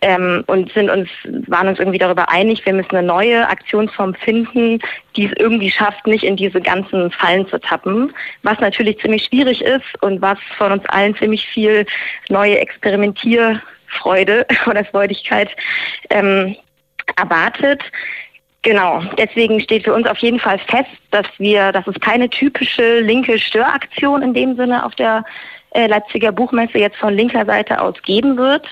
[0.00, 1.08] ähm, und sind uns,
[1.46, 4.80] waren uns irgendwie darüber einig, wir müssen eine neue Aktionsform finden,
[5.16, 9.62] die es irgendwie schafft, nicht in diese ganzen Fallen zu tappen, was natürlich ziemlich schwierig
[9.62, 11.86] ist und was von uns allen ziemlich viel
[12.28, 15.50] neue Experimentierfreude oder Freudigkeit
[16.10, 16.56] ähm,
[17.16, 17.82] erwartet.
[18.62, 23.00] Genau, deswegen steht für uns auf jeden Fall fest, dass wir, dass es keine typische
[23.00, 25.24] linke Störaktion in dem Sinne auf der
[25.70, 28.66] äh, Leipziger Buchmesse jetzt von linker Seite aus geben wird,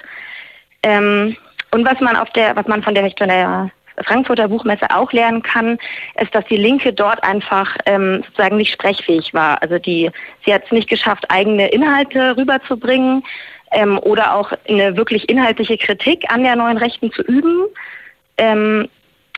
[0.87, 1.37] ähm,
[1.72, 3.70] und was man auf der, was man von der, von der
[4.05, 5.78] Frankfurter Buchmesse auch lernen kann,
[6.20, 9.61] ist, dass die Linke dort einfach ähm, sozusagen nicht sprechfähig war.
[9.62, 10.11] Also die,
[10.45, 13.24] sie hat es nicht geschafft, eigene Inhalte rüberzubringen
[13.72, 17.64] ähm, oder auch eine wirklich inhaltliche Kritik an der neuen Rechten zu üben.
[18.39, 18.89] Ähm,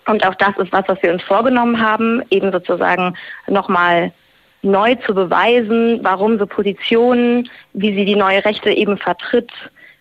[0.06, 4.12] und auch das ist was, was wir uns vorgenommen haben, eben sozusagen nochmal
[4.60, 9.50] neu zu beweisen, warum so Positionen, wie sie die neue Rechte eben vertritt,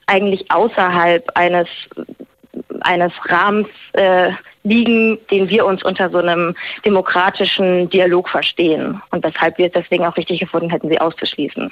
[0.07, 1.67] eigentlich außerhalb eines
[2.81, 4.31] eines Rahmens äh,
[4.63, 6.55] liegen, den wir uns unter so einem
[6.85, 11.71] demokratischen Dialog verstehen und weshalb wir es deswegen auch richtig gefunden hätten, sie auszuschließen.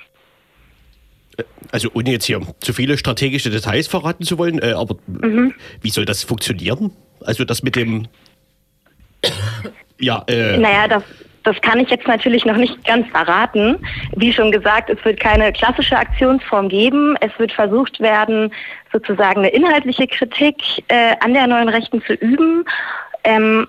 [1.72, 5.54] Also ohne jetzt hier zu viele strategische Details verraten zu wollen, äh, aber mhm.
[5.82, 6.92] wie soll das funktionieren?
[7.22, 8.08] Also das mit dem
[10.00, 11.04] ja, äh, naja, das,
[11.46, 13.78] das kann ich jetzt natürlich noch nicht ganz verraten.
[14.16, 17.16] Wie schon gesagt, es wird keine klassische Aktionsform geben.
[17.22, 18.52] Es wird versucht werden,
[18.92, 20.56] sozusagen eine inhaltliche Kritik
[20.88, 22.66] äh, an der neuen Rechten zu üben.
[23.24, 23.68] Ähm,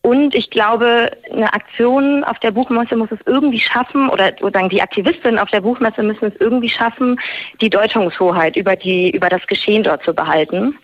[0.00, 4.80] und ich glaube, eine Aktion auf der Buchmesse muss es irgendwie schaffen, oder sozusagen die
[4.80, 7.20] Aktivistinnen auf der Buchmesse müssen es irgendwie schaffen,
[7.60, 10.78] die Deutungshoheit über die, über das Geschehen dort zu behalten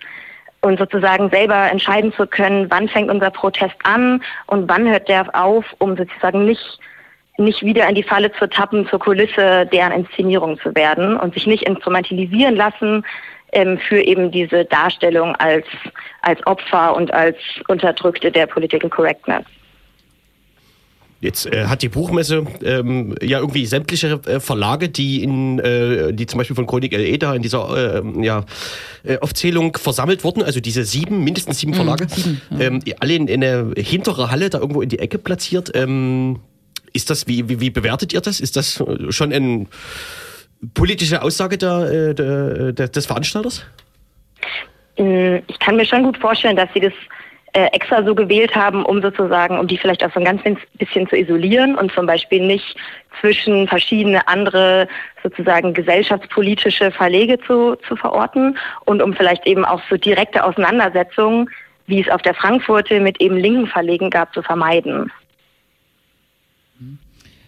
[0.64, 5.26] und sozusagen selber entscheiden zu können, wann fängt unser Protest an und wann hört der
[5.34, 6.80] auf, um sozusagen nicht
[7.36, 11.48] nicht wieder in die Falle zu tappen, zur Kulisse deren Inszenierung zu werden und sich
[11.48, 13.04] nicht instrumentalisieren lassen
[13.50, 15.66] ähm, für eben diese Darstellung als,
[16.22, 17.36] als Opfer und als
[17.66, 19.44] Unterdrückte der Political Correctness.
[21.24, 26.26] Jetzt äh, hat die Buchmesse ähm, ja irgendwie sämtliche äh, Verlage, die in, äh, die
[26.26, 28.44] zum Beispiel von Chronik LE da in dieser äh, ja,
[29.04, 32.66] äh, Aufzählung versammelt wurden, also diese sieben, mindestens sieben mhm, Verlage, mhm, ja.
[32.66, 35.70] ähm, alle in, in eine hintere Halle da irgendwo in die Ecke platziert.
[35.74, 36.40] Ähm,
[36.92, 38.38] ist das, wie, wie, wie bewertet ihr das?
[38.38, 39.66] Ist das schon eine
[40.74, 43.64] politische Aussage der, äh, der, der, des Veranstalters?
[44.98, 46.92] Mm, ich kann mir schon gut vorstellen, dass sie das
[47.54, 50.42] äh, extra so gewählt haben, um sozusagen, um die vielleicht auch so ein ganz
[50.76, 52.76] bisschen zu isolieren und zum Beispiel nicht
[53.20, 54.88] zwischen verschiedene andere
[55.22, 61.48] sozusagen gesellschaftspolitische Verlege zu, zu verorten und um vielleicht eben auch so direkte Auseinandersetzungen,
[61.86, 65.12] wie es auf der Frankfurte mit eben linken Verlegen gab, zu vermeiden.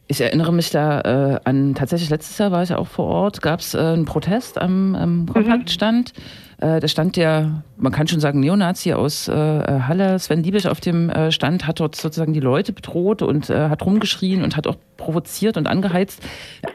[0.07, 3.59] Ich erinnere mich da äh, an, tatsächlich letztes Jahr war ich auch vor Ort, gab
[3.59, 6.13] es äh, einen Protest am, am Kompaktstand.
[6.17, 6.46] Mhm.
[6.59, 10.81] Äh, da stand der, man kann schon sagen, Neonazi aus äh, Halle, Sven Liebisch auf
[10.81, 14.67] dem äh, Stand, hat dort sozusagen die Leute bedroht und äh, hat rumgeschrien und hat
[14.67, 16.23] auch provoziert und angeheizt.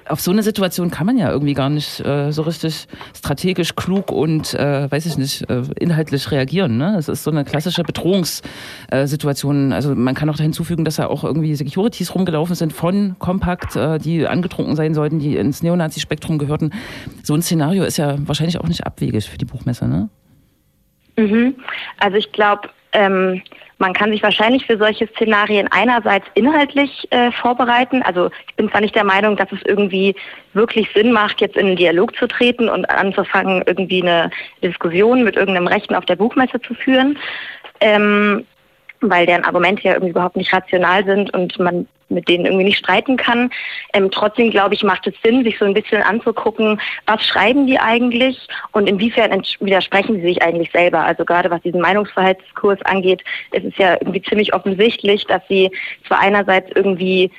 [0.07, 4.11] Auf so eine Situation kann man ja irgendwie gar nicht äh, so richtig strategisch klug
[4.11, 5.45] und, weiß ich nicht,
[5.79, 6.77] inhaltlich reagieren.
[6.77, 6.95] Ne?
[6.97, 9.73] Es ist so eine klassische Bedrohungssituation.
[9.73, 13.75] also man kann auch da hinzufügen, dass da auch irgendwie Securities rumgelaufen sind von Compact,
[13.75, 16.71] äh, die angetrunken sein sollten, die ins Neonazi-Spektrum gehörten.
[17.23, 20.09] So ein Szenario ist ja wahrscheinlich auch nicht abwegig für die Buchmesse, ne?
[21.17, 21.55] Mhm.
[21.99, 23.41] Also ich glaube, ähm,
[23.77, 28.03] man kann sich wahrscheinlich für solche Szenarien einerseits inhaltlich äh, vorbereiten.
[28.03, 30.15] Also ich bin zwar nicht der Meinung, dass es irgendwie
[30.53, 34.29] wirklich Sinn macht, jetzt in einen Dialog zu treten und anzufangen, irgendwie eine
[34.61, 37.17] Diskussion mit irgendeinem Rechten auf der Buchmesse zu führen.
[37.79, 38.45] Ähm,
[39.01, 42.77] weil deren Argumente ja irgendwie überhaupt nicht rational sind und man mit denen irgendwie nicht
[42.77, 43.49] streiten kann.
[43.93, 47.79] Ähm, trotzdem, glaube ich, macht es Sinn, sich so ein bisschen anzugucken, was schreiben die
[47.79, 50.99] eigentlich und inwiefern widersprechen sie sich eigentlich selber.
[50.99, 55.71] Also gerade was diesen Meinungsfreiheitskurs angeht, ist es ja irgendwie ziemlich offensichtlich, dass sie
[56.07, 57.31] zwar einerseits irgendwie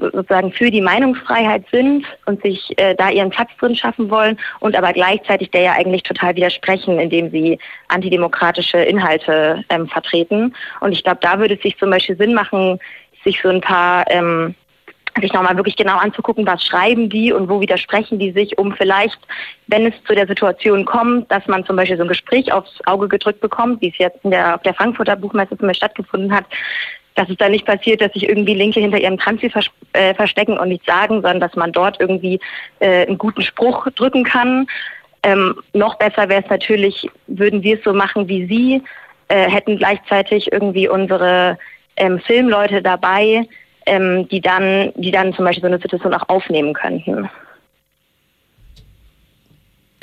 [0.00, 4.76] sozusagen für die Meinungsfreiheit sind und sich äh, da ihren Platz drin schaffen wollen und
[4.76, 7.58] aber gleichzeitig der ja eigentlich total widersprechen, indem sie
[7.88, 10.54] antidemokratische Inhalte ähm, vertreten.
[10.80, 12.78] Und ich glaube, da würde es sich zum Beispiel Sinn machen,
[13.24, 14.54] sich so ein paar ähm,
[15.20, 19.18] sich nochmal wirklich genau anzugucken, was schreiben die und wo widersprechen die sich, um vielleicht,
[19.68, 23.08] wenn es zu der Situation kommt, dass man zum Beispiel so ein Gespräch aufs Auge
[23.08, 26.46] gedrückt bekommt, wie es jetzt in der, auf der Frankfurter Buchmesse zum Beispiel stattgefunden hat,
[27.14, 30.58] dass es da nicht passiert, dass sich irgendwie Linke hinter ihrem Transfer vers äh, verstecken
[30.58, 32.40] und nichts sagen, sondern dass man dort irgendwie
[32.80, 34.66] äh, einen guten Spruch drücken kann.
[35.22, 38.82] Ähm, noch besser wäre es natürlich, würden wir es so machen wie Sie,
[39.28, 41.56] äh, hätten gleichzeitig irgendwie unsere
[41.96, 43.46] ähm, Filmleute dabei,
[43.86, 47.28] ähm, die dann, die dann zum Beispiel so eine Situation auch aufnehmen könnten.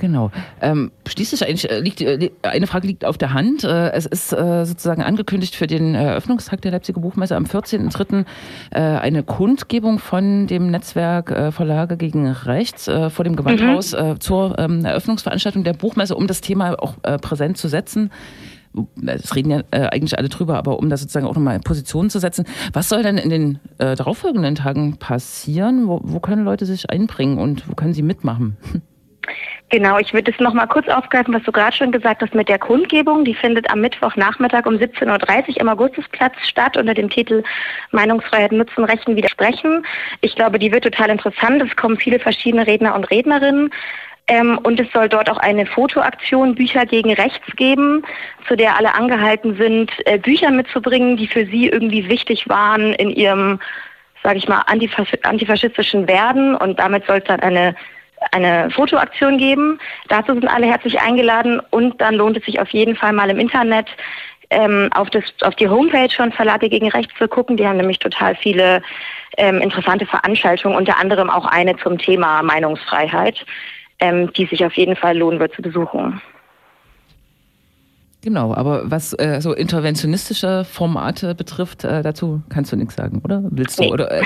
[0.02, 0.32] Genau.
[0.62, 3.64] Ähm, schließlich eigentlich äh, liegt, äh, eine Frage liegt auf der Hand.
[3.64, 8.26] Äh, es ist äh, sozusagen angekündigt für den Eröffnungstag der Leipziger Buchmesse am 14.03.
[8.72, 14.20] Äh, eine Kundgebung von dem Netzwerk äh, Verlage gegen Rechts vor dem Gewandhaus mhm.
[14.20, 18.10] zur ähm, Eröffnungsveranstaltung der Buchmesse, um das Thema auch präsent zu setzen.
[19.06, 22.20] Es reden ja eigentlich alle drüber, aber um das sozusagen auch nochmal in Position zu
[22.20, 22.46] setzen.
[22.74, 25.88] Was soll denn in den darauffolgenden Tagen passieren?
[25.88, 28.58] Wo, wo können Leute sich einbringen und wo können sie mitmachen?
[29.70, 32.60] Genau, ich würde es nochmal kurz aufgreifen, was du gerade schon gesagt hast mit der
[32.60, 33.24] Kundgebung.
[33.24, 37.44] Die findet am Mittwochnachmittag um 17.30 Uhr im Augustusplatz statt unter dem Titel
[37.92, 39.86] Meinungsfreiheit nutzen, Rechten widersprechen.
[40.20, 41.62] Ich glaube, die wird total interessant.
[41.62, 43.70] Es kommen viele verschiedene Redner und Rednerinnen.
[44.32, 48.02] Ähm, und es soll dort auch eine Fotoaktion Bücher gegen Rechts geben,
[48.48, 53.10] zu der alle angehalten sind, äh, Bücher mitzubringen, die für sie irgendwie wichtig waren in
[53.10, 53.60] ihrem,
[54.24, 54.64] sage ich mal,
[55.24, 56.56] antifaschistischen Werden.
[56.56, 57.76] Und damit soll es dann eine
[58.32, 59.80] eine Fotoaktion geben.
[60.08, 63.40] Dazu sind alle herzlich eingeladen und dann lohnt es sich auf jeden Fall mal im
[63.40, 63.88] Internet
[64.52, 67.58] ähm, auf, das, auf die Homepage von Verlage gegen Rechts zu gucken.
[67.58, 68.84] Die haben nämlich total viele
[69.38, 73.44] ähm, interessante Veranstaltungen, unter anderem auch eine zum Thema Meinungsfreiheit,
[74.02, 76.22] ähm, die sich auf jeden Fall lohnen wird zu besuchen.
[78.24, 83.42] Genau, aber was äh, so interventionistische Formate betrifft, äh, dazu kannst du nichts sagen, oder?
[83.50, 83.84] Willst du?
[83.84, 84.22] Nee, oder, äh,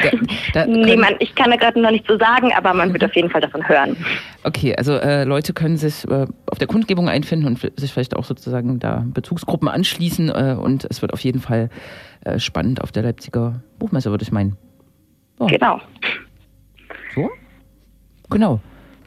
[0.53, 3.05] da, da nee man, ich kann da gerade noch nicht so sagen, aber man wird
[3.05, 3.95] auf jeden Fall davon hören.
[4.43, 8.25] Okay, also äh, Leute können sich äh, auf der Kundgebung einfinden und sich vielleicht auch
[8.25, 11.69] sozusagen da Bezugsgruppen anschließen äh, und es wird auf jeden Fall
[12.37, 14.57] spannend auf der Leipziger Buchmesse, würde ich meinen.
[15.37, 15.45] Oh.
[15.45, 15.79] Genau.
[17.13, 17.29] So?
[18.31, 18.59] Genau.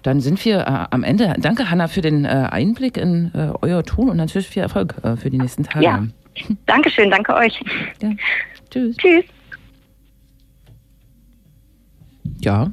[0.09, 1.35] Dann sind wir äh, am Ende.
[1.37, 5.17] Danke, Hanna, für den äh, Einblick in äh, euer Tun und natürlich viel Erfolg äh,
[5.17, 5.85] für die nächsten Tage.
[5.85, 6.03] Ja.
[6.65, 7.61] Dankeschön, danke euch.
[8.01, 8.13] Ja.
[8.71, 8.97] Tschüss.
[8.97, 9.25] Tschüss.
[12.41, 12.71] Ja.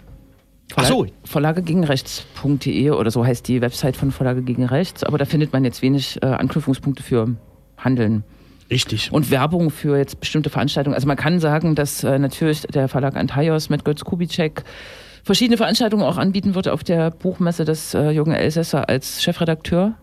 [0.77, 1.07] Ach so.
[1.25, 5.51] Verlage gegen rechts.de oder so heißt die Website von Verlage gegen Rechts, aber da findet
[5.51, 7.35] man jetzt wenig äh, Anknüpfungspunkte für
[7.77, 8.23] Handeln.
[8.71, 9.11] Richtig.
[9.11, 10.95] Und Werbung für jetzt bestimmte Veranstaltungen.
[10.95, 14.63] Also man kann sagen, dass äh, natürlich der Verlag Antaios mit Götz Kubitschek
[15.25, 19.95] verschiedene Veranstaltungen auch anbieten wird auf der Buchmesse des äh, Jürgen Elsässer als Chefredakteur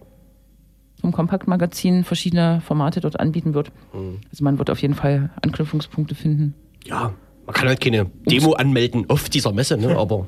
[1.00, 3.70] zum Kompaktmagazin verschiedene Formate dort anbieten wird.
[3.94, 4.20] Mhm.
[4.30, 6.54] Also man wird auf jeden Fall Anknüpfungspunkte finden.
[6.84, 7.14] Ja,
[7.46, 9.96] man kann halt keine Demo anmelden auf dieser Messe, ne?
[9.96, 10.26] aber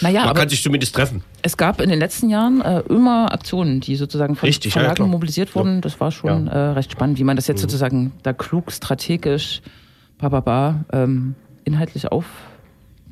[0.00, 1.22] naja, man kann sich zumindest treffen.
[1.42, 5.08] Es gab in den letzten Jahren äh, immer Aktionen, die sozusagen von Richtig, Verlagen ja,
[5.08, 5.76] mobilisiert wurden.
[5.76, 5.80] Ja.
[5.82, 6.52] Das war schon ja.
[6.52, 7.62] äh, recht spannend, wie man das jetzt mhm.
[7.62, 9.62] sozusagen da klug, strategisch,
[10.18, 12.26] bababa, ähm, inhaltlich auf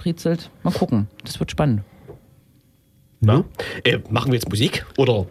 [0.03, 0.51] britzelt.
[0.65, 1.09] Mal gucken.
[1.25, 1.83] Das wird spannend.
[3.21, 3.45] Na?
[3.85, 4.85] Äh, machen wir jetzt Musik?
[4.99, 5.27] Oder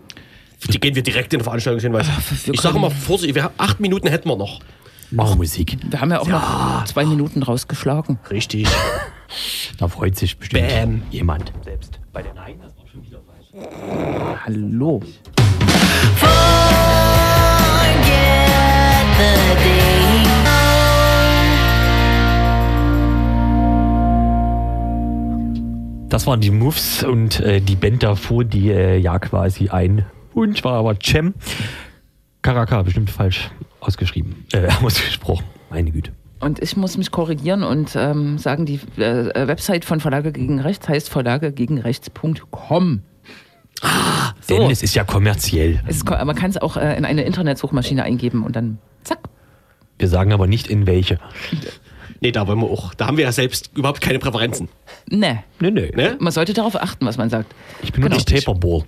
[0.69, 2.07] die gehen wir direkt in den Veranstaltungshinweis?
[2.07, 4.61] Äh, ich sage mal, Vorsicht, wir haben, acht Minuten hätten wir noch.
[5.11, 5.78] Machen Musik.
[5.89, 6.80] Wir haben ja auch ja.
[6.80, 8.17] noch zwei Minuten rausgeschlagen.
[8.30, 8.65] Richtig.
[9.78, 11.01] da freut sich bestimmt Bam.
[11.11, 11.51] jemand.
[11.65, 13.47] Selbst bei den einen, das war schon wieder falsch.
[14.45, 15.01] Hallo.
[16.15, 16.32] Forget
[19.17, 20.11] the day.
[26.12, 30.05] Das waren die Moves und äh, die Band davor, die äh, ja quasi ein
[30.36, 31.34] Hund war, aber Cem.
[32.41, 33.49] Karaka, bestimmt falsch
[33.80, 35.45] ausgeschrieben, äh, ausgesprochen.
[35.70, 36.12] Meine Güte.
[36.41, 40.89] Und ich muss mich korrigieren und ähm, sagen, die äh, Website von Verlage gegen Rechts
[40.89, 43.03] heißt verlagegegenrechts.com.
[43.82, 44.57] Ah, so.
[44.57, 45.82] Denn es ist ja kommerziell.
[45.88, 49.20] Ist, man kann es auch äh, in eine Internetsuchmaschine eingeben und dann zack.
[49.97, 51.20] Wir sagen aber nicht in welche.
[52.22, 52.93] Nee, da wollen wir auch.
[52.93, 54.69] Da haben wir ja selbst überhaupt keine Präferenzen.
[55.09, 55.39] Nee.
[55.59, 55.91] Nee, nee.
[55.95, 56.11] nee?
[56.19, 57.53] Man sollte darauf achten, was man sagt.
[57.82, 58.15] Ich bin genau.
[58.15, 58.84] nicht Paperball.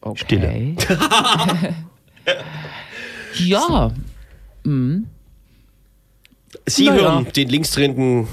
[0.00, 0.24] Okay.
[0.24, 0.76] Stille.
[3.38, 3.92] ja.
[4.66, 5.08] Mhm.
[6.64, 7.02] Sie naja.
[7.02, 8.26] hören den linksdrehenden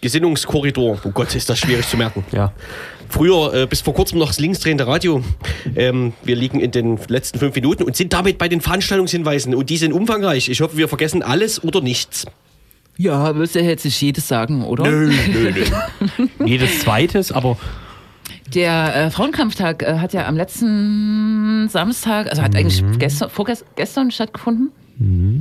[0.00, 1.00] Gesinnungskorridor.
[1.04, 2.24] Oh Gott, ist das schwierig zu merken.
[2.32, 2.52] Ja.
[3.08, 5.22] Früher, äh, bis vor kurzem noch das linksdrehende Radio.
[5.76, 9.54] Ähm, wir liegen in den letzten fünf Minuten und sind damit bei den Veranstaltungshinweisen.
[9.54, 10.48] Und die sind umfangreich.
[10.48, 12.26] Ich hoffe, wir vergessen alles oder nichts.
[12.96, 14.84] Ja, du jetzt nicht jedes sagen, oder?
[14.84, 16.26] Nö, nö, nö.
[16.46, 17.56] jedes zweites, aber.
[18.54, 22.58] Der äh, Frauenkampftag äh, hat ja am letzten Samstag, also hat mhm.
[22.58, 24.70] eigentlich gestern, vorgestern stattgefunden.
[24.98, 25.40] Mhm.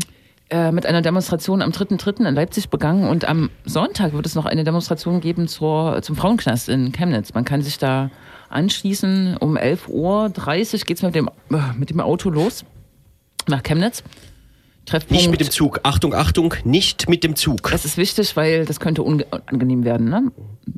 [0.51, 2.25] Äh, mit einer Demonstration am 3.3.
[2.27, 6.69] in Leipzig begangen und am Sonntag wird es noch eine Demonstration geben zur, zum Frauenknast
[6.69, 7.35] in Chemnitz.
[7.35, 8.09] Man kann sich da
[8.49, 9.37] anschließen.
[9.37, 12.65] Um 11.30 Uhr geht es mit dem, äh, mit dem Auto los
[13.47, 14.03] nach Chemnitz.
[14.89, 15.11] Treffpunkt.
[15.11, 15.79] Nicht mit dem Zug.
[15.83, 17.69] Achtung, Achtung, nicht mit dem Zug.
[17.71, 20.31] Das ist wichtig, weil das könnte unangenehm werden, ne?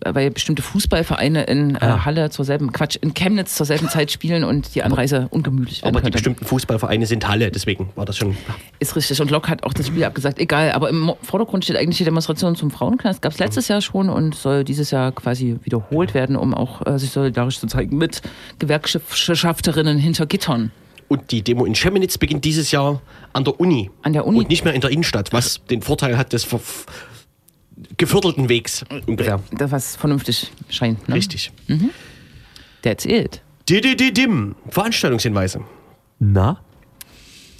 [0.05, 4.43] Weil bestimmte Fußballvereine in äh, Halle zur selben, Quatsch, in Chemnitz zur selben Zeit spielen
[4.43, 6.16] und die Anreise ungemütlich werden Aber die könnte.
[6.16, 8.38] bestimmten Fußballvereine sind Halle, deswegen war das schon.
[8.80, 9.22] Ist richtig.
[9.22, 10.39] Und Lok hat auch das Spiel abgesagt.
[10.39, 13.22] Egal, aber im Vordergrund steht eigentlich die Demonstration zum Frauenknast.
[13.22, 16.97] Gab es letztes Jahr schon und soll dieses Jahr quasi wiederholt werden, um auch äh,
[16.97, 18.22] sich solidarisch zu zeigen mit
[18.59, 20.72] Gewerkschafterinnen hinter Gittern.
[21.12, 23.01] Und die Demo in Chemnitz beginnt dieses Jahr
[23.34, 23.91] an der Uni.
[24.01, 24.38] An der Uni.
[24.38, 26.47] Und nicht mehr in der Innenstadt, was den Vorteil hat des
[27.97, 29.41] geviertelten Wegs ungefähr.
[29.51, 31.09] Das was vernünftig scheint.
[31.09, 31.16] Ne?
[31.16, 31.51] Richtig.
[32.82, 33.41] That's it.
[33.68, 34.55] Dididim.
[34.70, 35.66] Veranstaltungshinweise.
[36.20, 36.62] Na?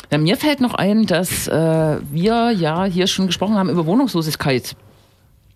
[0.10, 4.78] Ja, mir fällt noch ein, dass äh, wir ja hier schon gesprochen haben über Wohnungslosigkeit.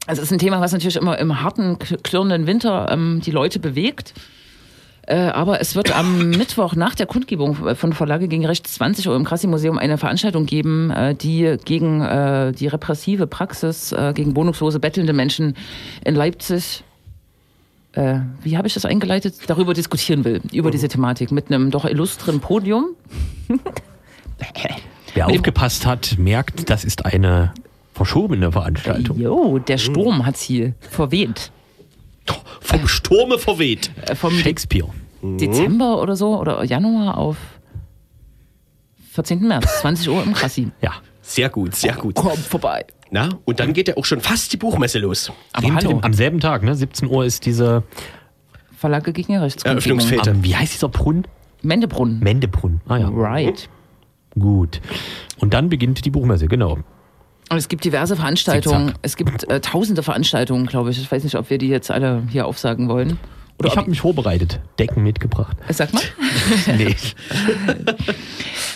[0.06, 3.60] Also es ist ein Thema, was natürlich immer im harten, klirrenden Winter ähm, die Leute
[3.60, 4.14] bewegt.
[5.08, 9.16] Äh, aber es wird am Mittwoch nach der Kundgebung von Verlage gegen Rechts 20 Uhr
[9.16, 15.14] im Krassi-Museum eine Veranstaltung geben, äh, die gegen äh, die repressive Praxis gegen wohnungslose, bettelnde
[15.14, 15.56] Menschen
[16.04, 16.84] in Leipzig
[18.44, 22.42] wie habe ich das eingeleitet, darüber diskutieren will, über diese Thematik mit einem doch illustren
[22.42, 22.88] Podium.
[25.14, 27.54] Wer aufgepasst hat, merkt, das ist eine
[27.94, 29.18] verschobene Veranstaltung.
[29.18, 31.54] Jo, der Sturm hat sie verweht.
[32.62, 33.92] Vom Sturme verweht.
[34.08, 34.90] Äh, vom Shakespeare.
[35.22, 37.38] Dezember oder so oder Januar auf
[39.12, 39.48] 14.
[39.48, 40.72] März, 20 Uhr im Krassi.
[40.82, 40.92] Ja.
[41.22, 42.14] Sehr gut, sehr gut.
[42.16, 42.86] Komm vorbei.
[43.10, 45.32] Na, und dann geht ja auch schon fast die Buchmesse los.
[45.54, 46.76] Aber Am- hallo, Am selben Tag, ne?
[46.76, 47.82] 17 Uhr ist diese,
[48.78, 49.64] Verlage gegen Rechts.
[49.64, 50.30] Eröffnungsfete.
[50.30, 51.26] am, wie heißt dieser Brunnen?
[51.64, 52.20] Mendebrunnen.
[52.20, 52.82] Mendebrunn.
[52.88, 53.10] Ah ja.
[53.12, 53.68] Right.
[54.38, 54.82] Gut.
[55.40, 56.78] Und dann beginnt die Buchmesse, genau.
[57.50, 58.88] Und es gibt diverse Veranstaltungen.
[58.88, 59.00] Zickzack.
[59.04, 61.00] Es gibt äh, tausende Veranstaltungen, glaube ich.
[61.00, 63.20] Ich weiß nicht, ob wir die jetzt alle hier aufsagen wollen.
[63.60, 64.60] Oder ich habe mich vorbereitet.
[64.80, 65.56] Decken mitgebracht.
[65.68, 66.02] Äh, Sag mal.
[66.78, 66.96] nee.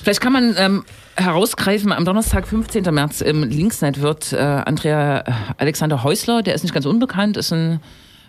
[0.03, 2.83] Vielleicht kann man ähm, herausgreifen, am Donnerstag, 15.
[2.93, 7.51] März im Linksnet wird äh, Andrea äh, Alexander Häusler, der ist nicht ganz unbekannt, ist
[7.51, 7.81] ein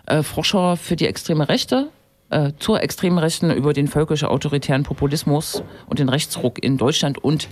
[0.07, 1.89] äh, Forscher für die extreme Rechte,
[2.29, 7.47] äh, zur extremen Rechten über den völkisch-autoritären Populismus und den Rechtsruck in Deutschland und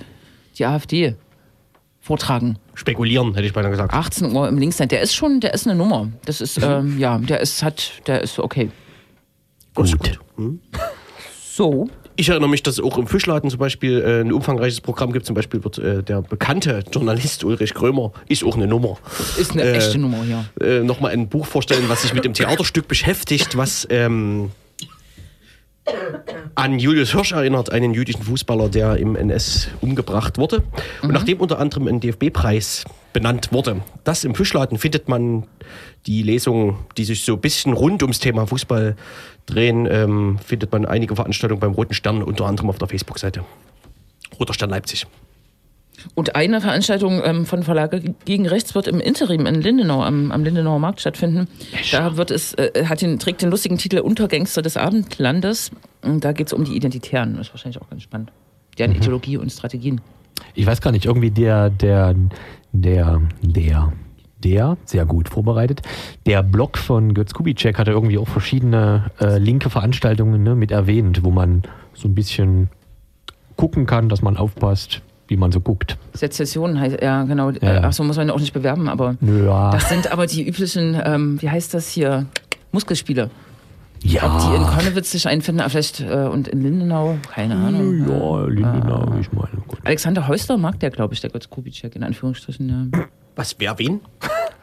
[0.57, 1.15] die AfD
[2.09, 2.57] vortragen.
[2.73, 3.93] Spekulieren, hätte ich beinahe gesagt.
[3.93, 4.89] 18 Uhr im Linksnet.
[4.91, 6.09] Der ist schon, der ist eine Nummer.
[6.25, 8.71] Das ist, ähm, ja, der ist, hat, der ist okay.
[9.75, 9.95] Gut.
[11.53, 11.87] So.
[12.15, 15.25] Ich erinnere mich, dass es auch im Fischladen zum Beispiel äh, ein umfangreiches Programm gibt.
[15.27, 18.97] Zum Beispiel wird äh, der bekannte Journalist Ulrich Krömer, ist auch eine Nummer,
[19.37, 20.45] Ist eine Äh, echte Nummer hier.
[20.61, 24.49] äh, nochmal ein Buch vorstellen, was sich mit dem Theaterstück beschäftigt, was ähm,
[26.55, 30.63] an Julius Hirsch erinnert, einen jüdischen Fußballer, der im NS umgebracht wurde.
[31.01, 33.81] Und nachdem unter anderem ein DFB-Preis benannt wurde.
[34.03, 35.47] Das im Fischladen findet man
[36.05, 38.95] die Lesungen, die sich so ein bisschen rund ums Thema Fußball
[39.45, 43.43] drehen, ähm, findet man einige Veranstaltungen beim Roten Stern, unter anderem auf der Facebook-Seite.
[44.39, 45.07] Roter Stern Leipzig.
[46.15, 50.43] Und eine Veranstaltung ähm, von Verlage gegen Rechts wird im Interim in Lindenau am, am
[50.43, 51.47] Lindenauer Markt stattfinden.
[51.91, 55.71] Da wird es, äh, hat den, trägt den lustigen Titel Untergangster des Abendlandes.
[56.01, 57.35] Und da geht es um die Identitären.
[57.35, 58.31] Das ist wahrscheinlich auch ganz spannend.
[58.77, 60.01] Deren Ideologie und Strategien.
[60.55, 62.15] Ich weiß gar nicht, irgendwie der, der,
[62.71, 63.93] der, der,
[64.43, 65.81] der, sehr gut vorbereitet.
[66.25, 71.23] Der Blog von Götz Kubitschek hatte irgendwie auch verschiedene äh, linke Veranstaltungen ne, mit erwähnt,
[71.23, 72.69] wo man so ein bisschen
[73.57, 75.97] gucken kann, dass man aufpasst, wie man so guckt.
[76.13, 77.51] Sezession heißt, ja genau.
[77.51, 77.83] Ja, ja.
[77.83, 81.49] Achso, muss man auch nicht bewerben, aber Ja, das sind aber die üblichen, ähm, wie
[81.49, 82.25] heißt das hier?
[82.71, 83.29] Muskelspiele.
[84.01, 84.07] Ob die
[84.55, 88.07] in ja, Konnewitz sich einfinden, aber vielleicht äh, und in Lindenau, keine Ahnung.
[88.07, 89.49] ja, Lindenau, ich meine.
[89.67, 89.79] Gut.
[89.83, 92.91] Alexander Häusler mag der, glaube ich, der Götz Kubitschek, in Anführungsstrichen.
[92.93, 92.99] Ja.
[93.35, 93.99] Was, wer wen?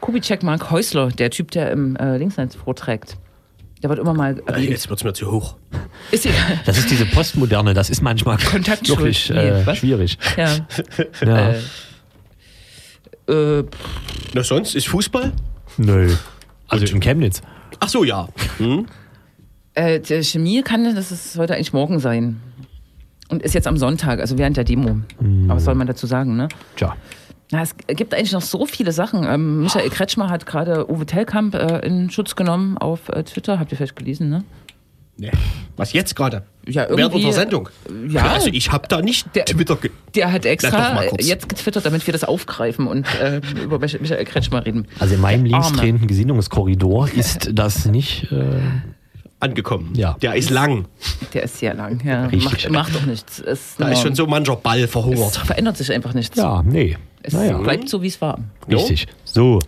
[0.01, 3.17] Kubitschek mag Häusler, der Typ, der im äh, Linksnetz vorträgt.
[3.83, 5.55] Der wird immer mal Äh, jetzt wird es mir zu hoch.
[6.11, 6.59] Ist egal.
[6.65, 9.77] Das ist diese Postmoderne, das ist manchmal wirklich äh, was?
[9.77, 10.17] schwierig.
[10.37, 10.55] Ja.
[11.25, 11.53] Ja.
[13.29, 13.63] Äh,
[14.33, 15.33] Na sonst, ist Fußball?
[15.77, 16.13] Nö.
[16.69, 17.41] Also in Chemnitz.
[17.79, 18.29] Ach so, ja.
[18.57, 18.85] Hm?
[19.77, 22.41] äh, der Chemie kann, das ist, sollte eigentlich morgen sein.
[23.29, 25.01] Und ist jetzt am Sonntag, also während der Demo.
[25.19, 26.47] Aber was soll man dazu sagen, ne?
[26.77, 26.95] Tja.
[27.51, 29.25] Na, es gibt eigentlich noch so viele Sachen.
[29.25, 33.59] Ähm, Michael Kretschmer hat gerade Uwe Tellkamp äh, in Schutz genommen auf äh, Twitter.
[33.59, 34.43] Habt ihr vielleicht gelesen, ne?
[35.17, 35.31] Nee.
[35.77, 36.43] Was jetzt gerade?
[36.67, 37.69] Ja, Während irgendwie- unserer Sendung?
[38.09, 38.27] Ja.
[38.27, 42.11] Also ich habe da nicht Der- Twitter ge Der hat extra jetzt getwittert, damit wir
[42.11, 44.87] das aufgreifen und äh, über Mich- Michael Kretschmer reden.
[44.99, 48.31] Also in meinem linksdrehenden Gesinnungskorridor ist das nicht.
[48.31, 48.59] Äh,
[49.39, 49.93] angekommen.
[49.95, 50.17] Ja.
[50.21, 50.85] Der ist lang.
[51.33, 52.25] Der ist sehr lang, ja.
[52.25, 52.69] Richtig.
[52.69, 53.39] Macht, macht doch nichts.
[53.39, 55.35] Es, Da ist schon so mancher Ball es verhungert.
[55.37, 56.35] verändert sich einfach nichts.
[56.37, 56.97] ja, nee.
[57.21, 58.39] Es Naja, bleibt so, wie es war.
[58.67, 59.05] richtig.
[59.25, 59.59] So.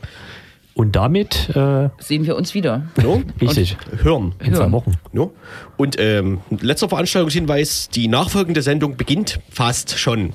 [0.79, 2.83] Und damit, äh, Sehen wir uns wieder.
[3.03, 3.21] No?
[3.41, 4.33] richtig, Hören.
[4.39, 4.71] in zwei Hören.
[4.71, 4.93] Wochen.
[5.11, 5.33] No?
[5.75, 10.31] Und ähm, letzter Veranstaltungshinweis, die nachfolgende Sendung beginnt fast schon.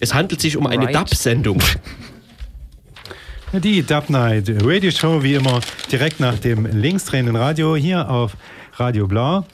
[0.00, 0.94] Es handelt sich um eine Right.
[0.94, 1.62] Dub-Sendung.
[3.52, 5.60] Die Dub Night Radio Show, wie immer,
[5.92, 8.38] direkt nach dem linksdrehenden Radio hier auf
[8.76, 9.46] Radio Blau.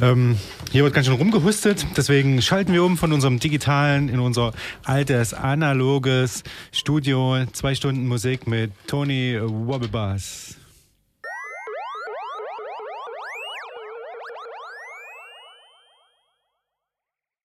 [0.00, 0.36] Ähm,
[0.70, 4.52] hier wird ganz schön rumgehustet, deswegen schalten wir um von unserem digitalen in unser
[4.84, 7.46] altes, analoges Studio.
[7.52, 10.56] Zwei Stunden Musik mit Tony Wobblebass.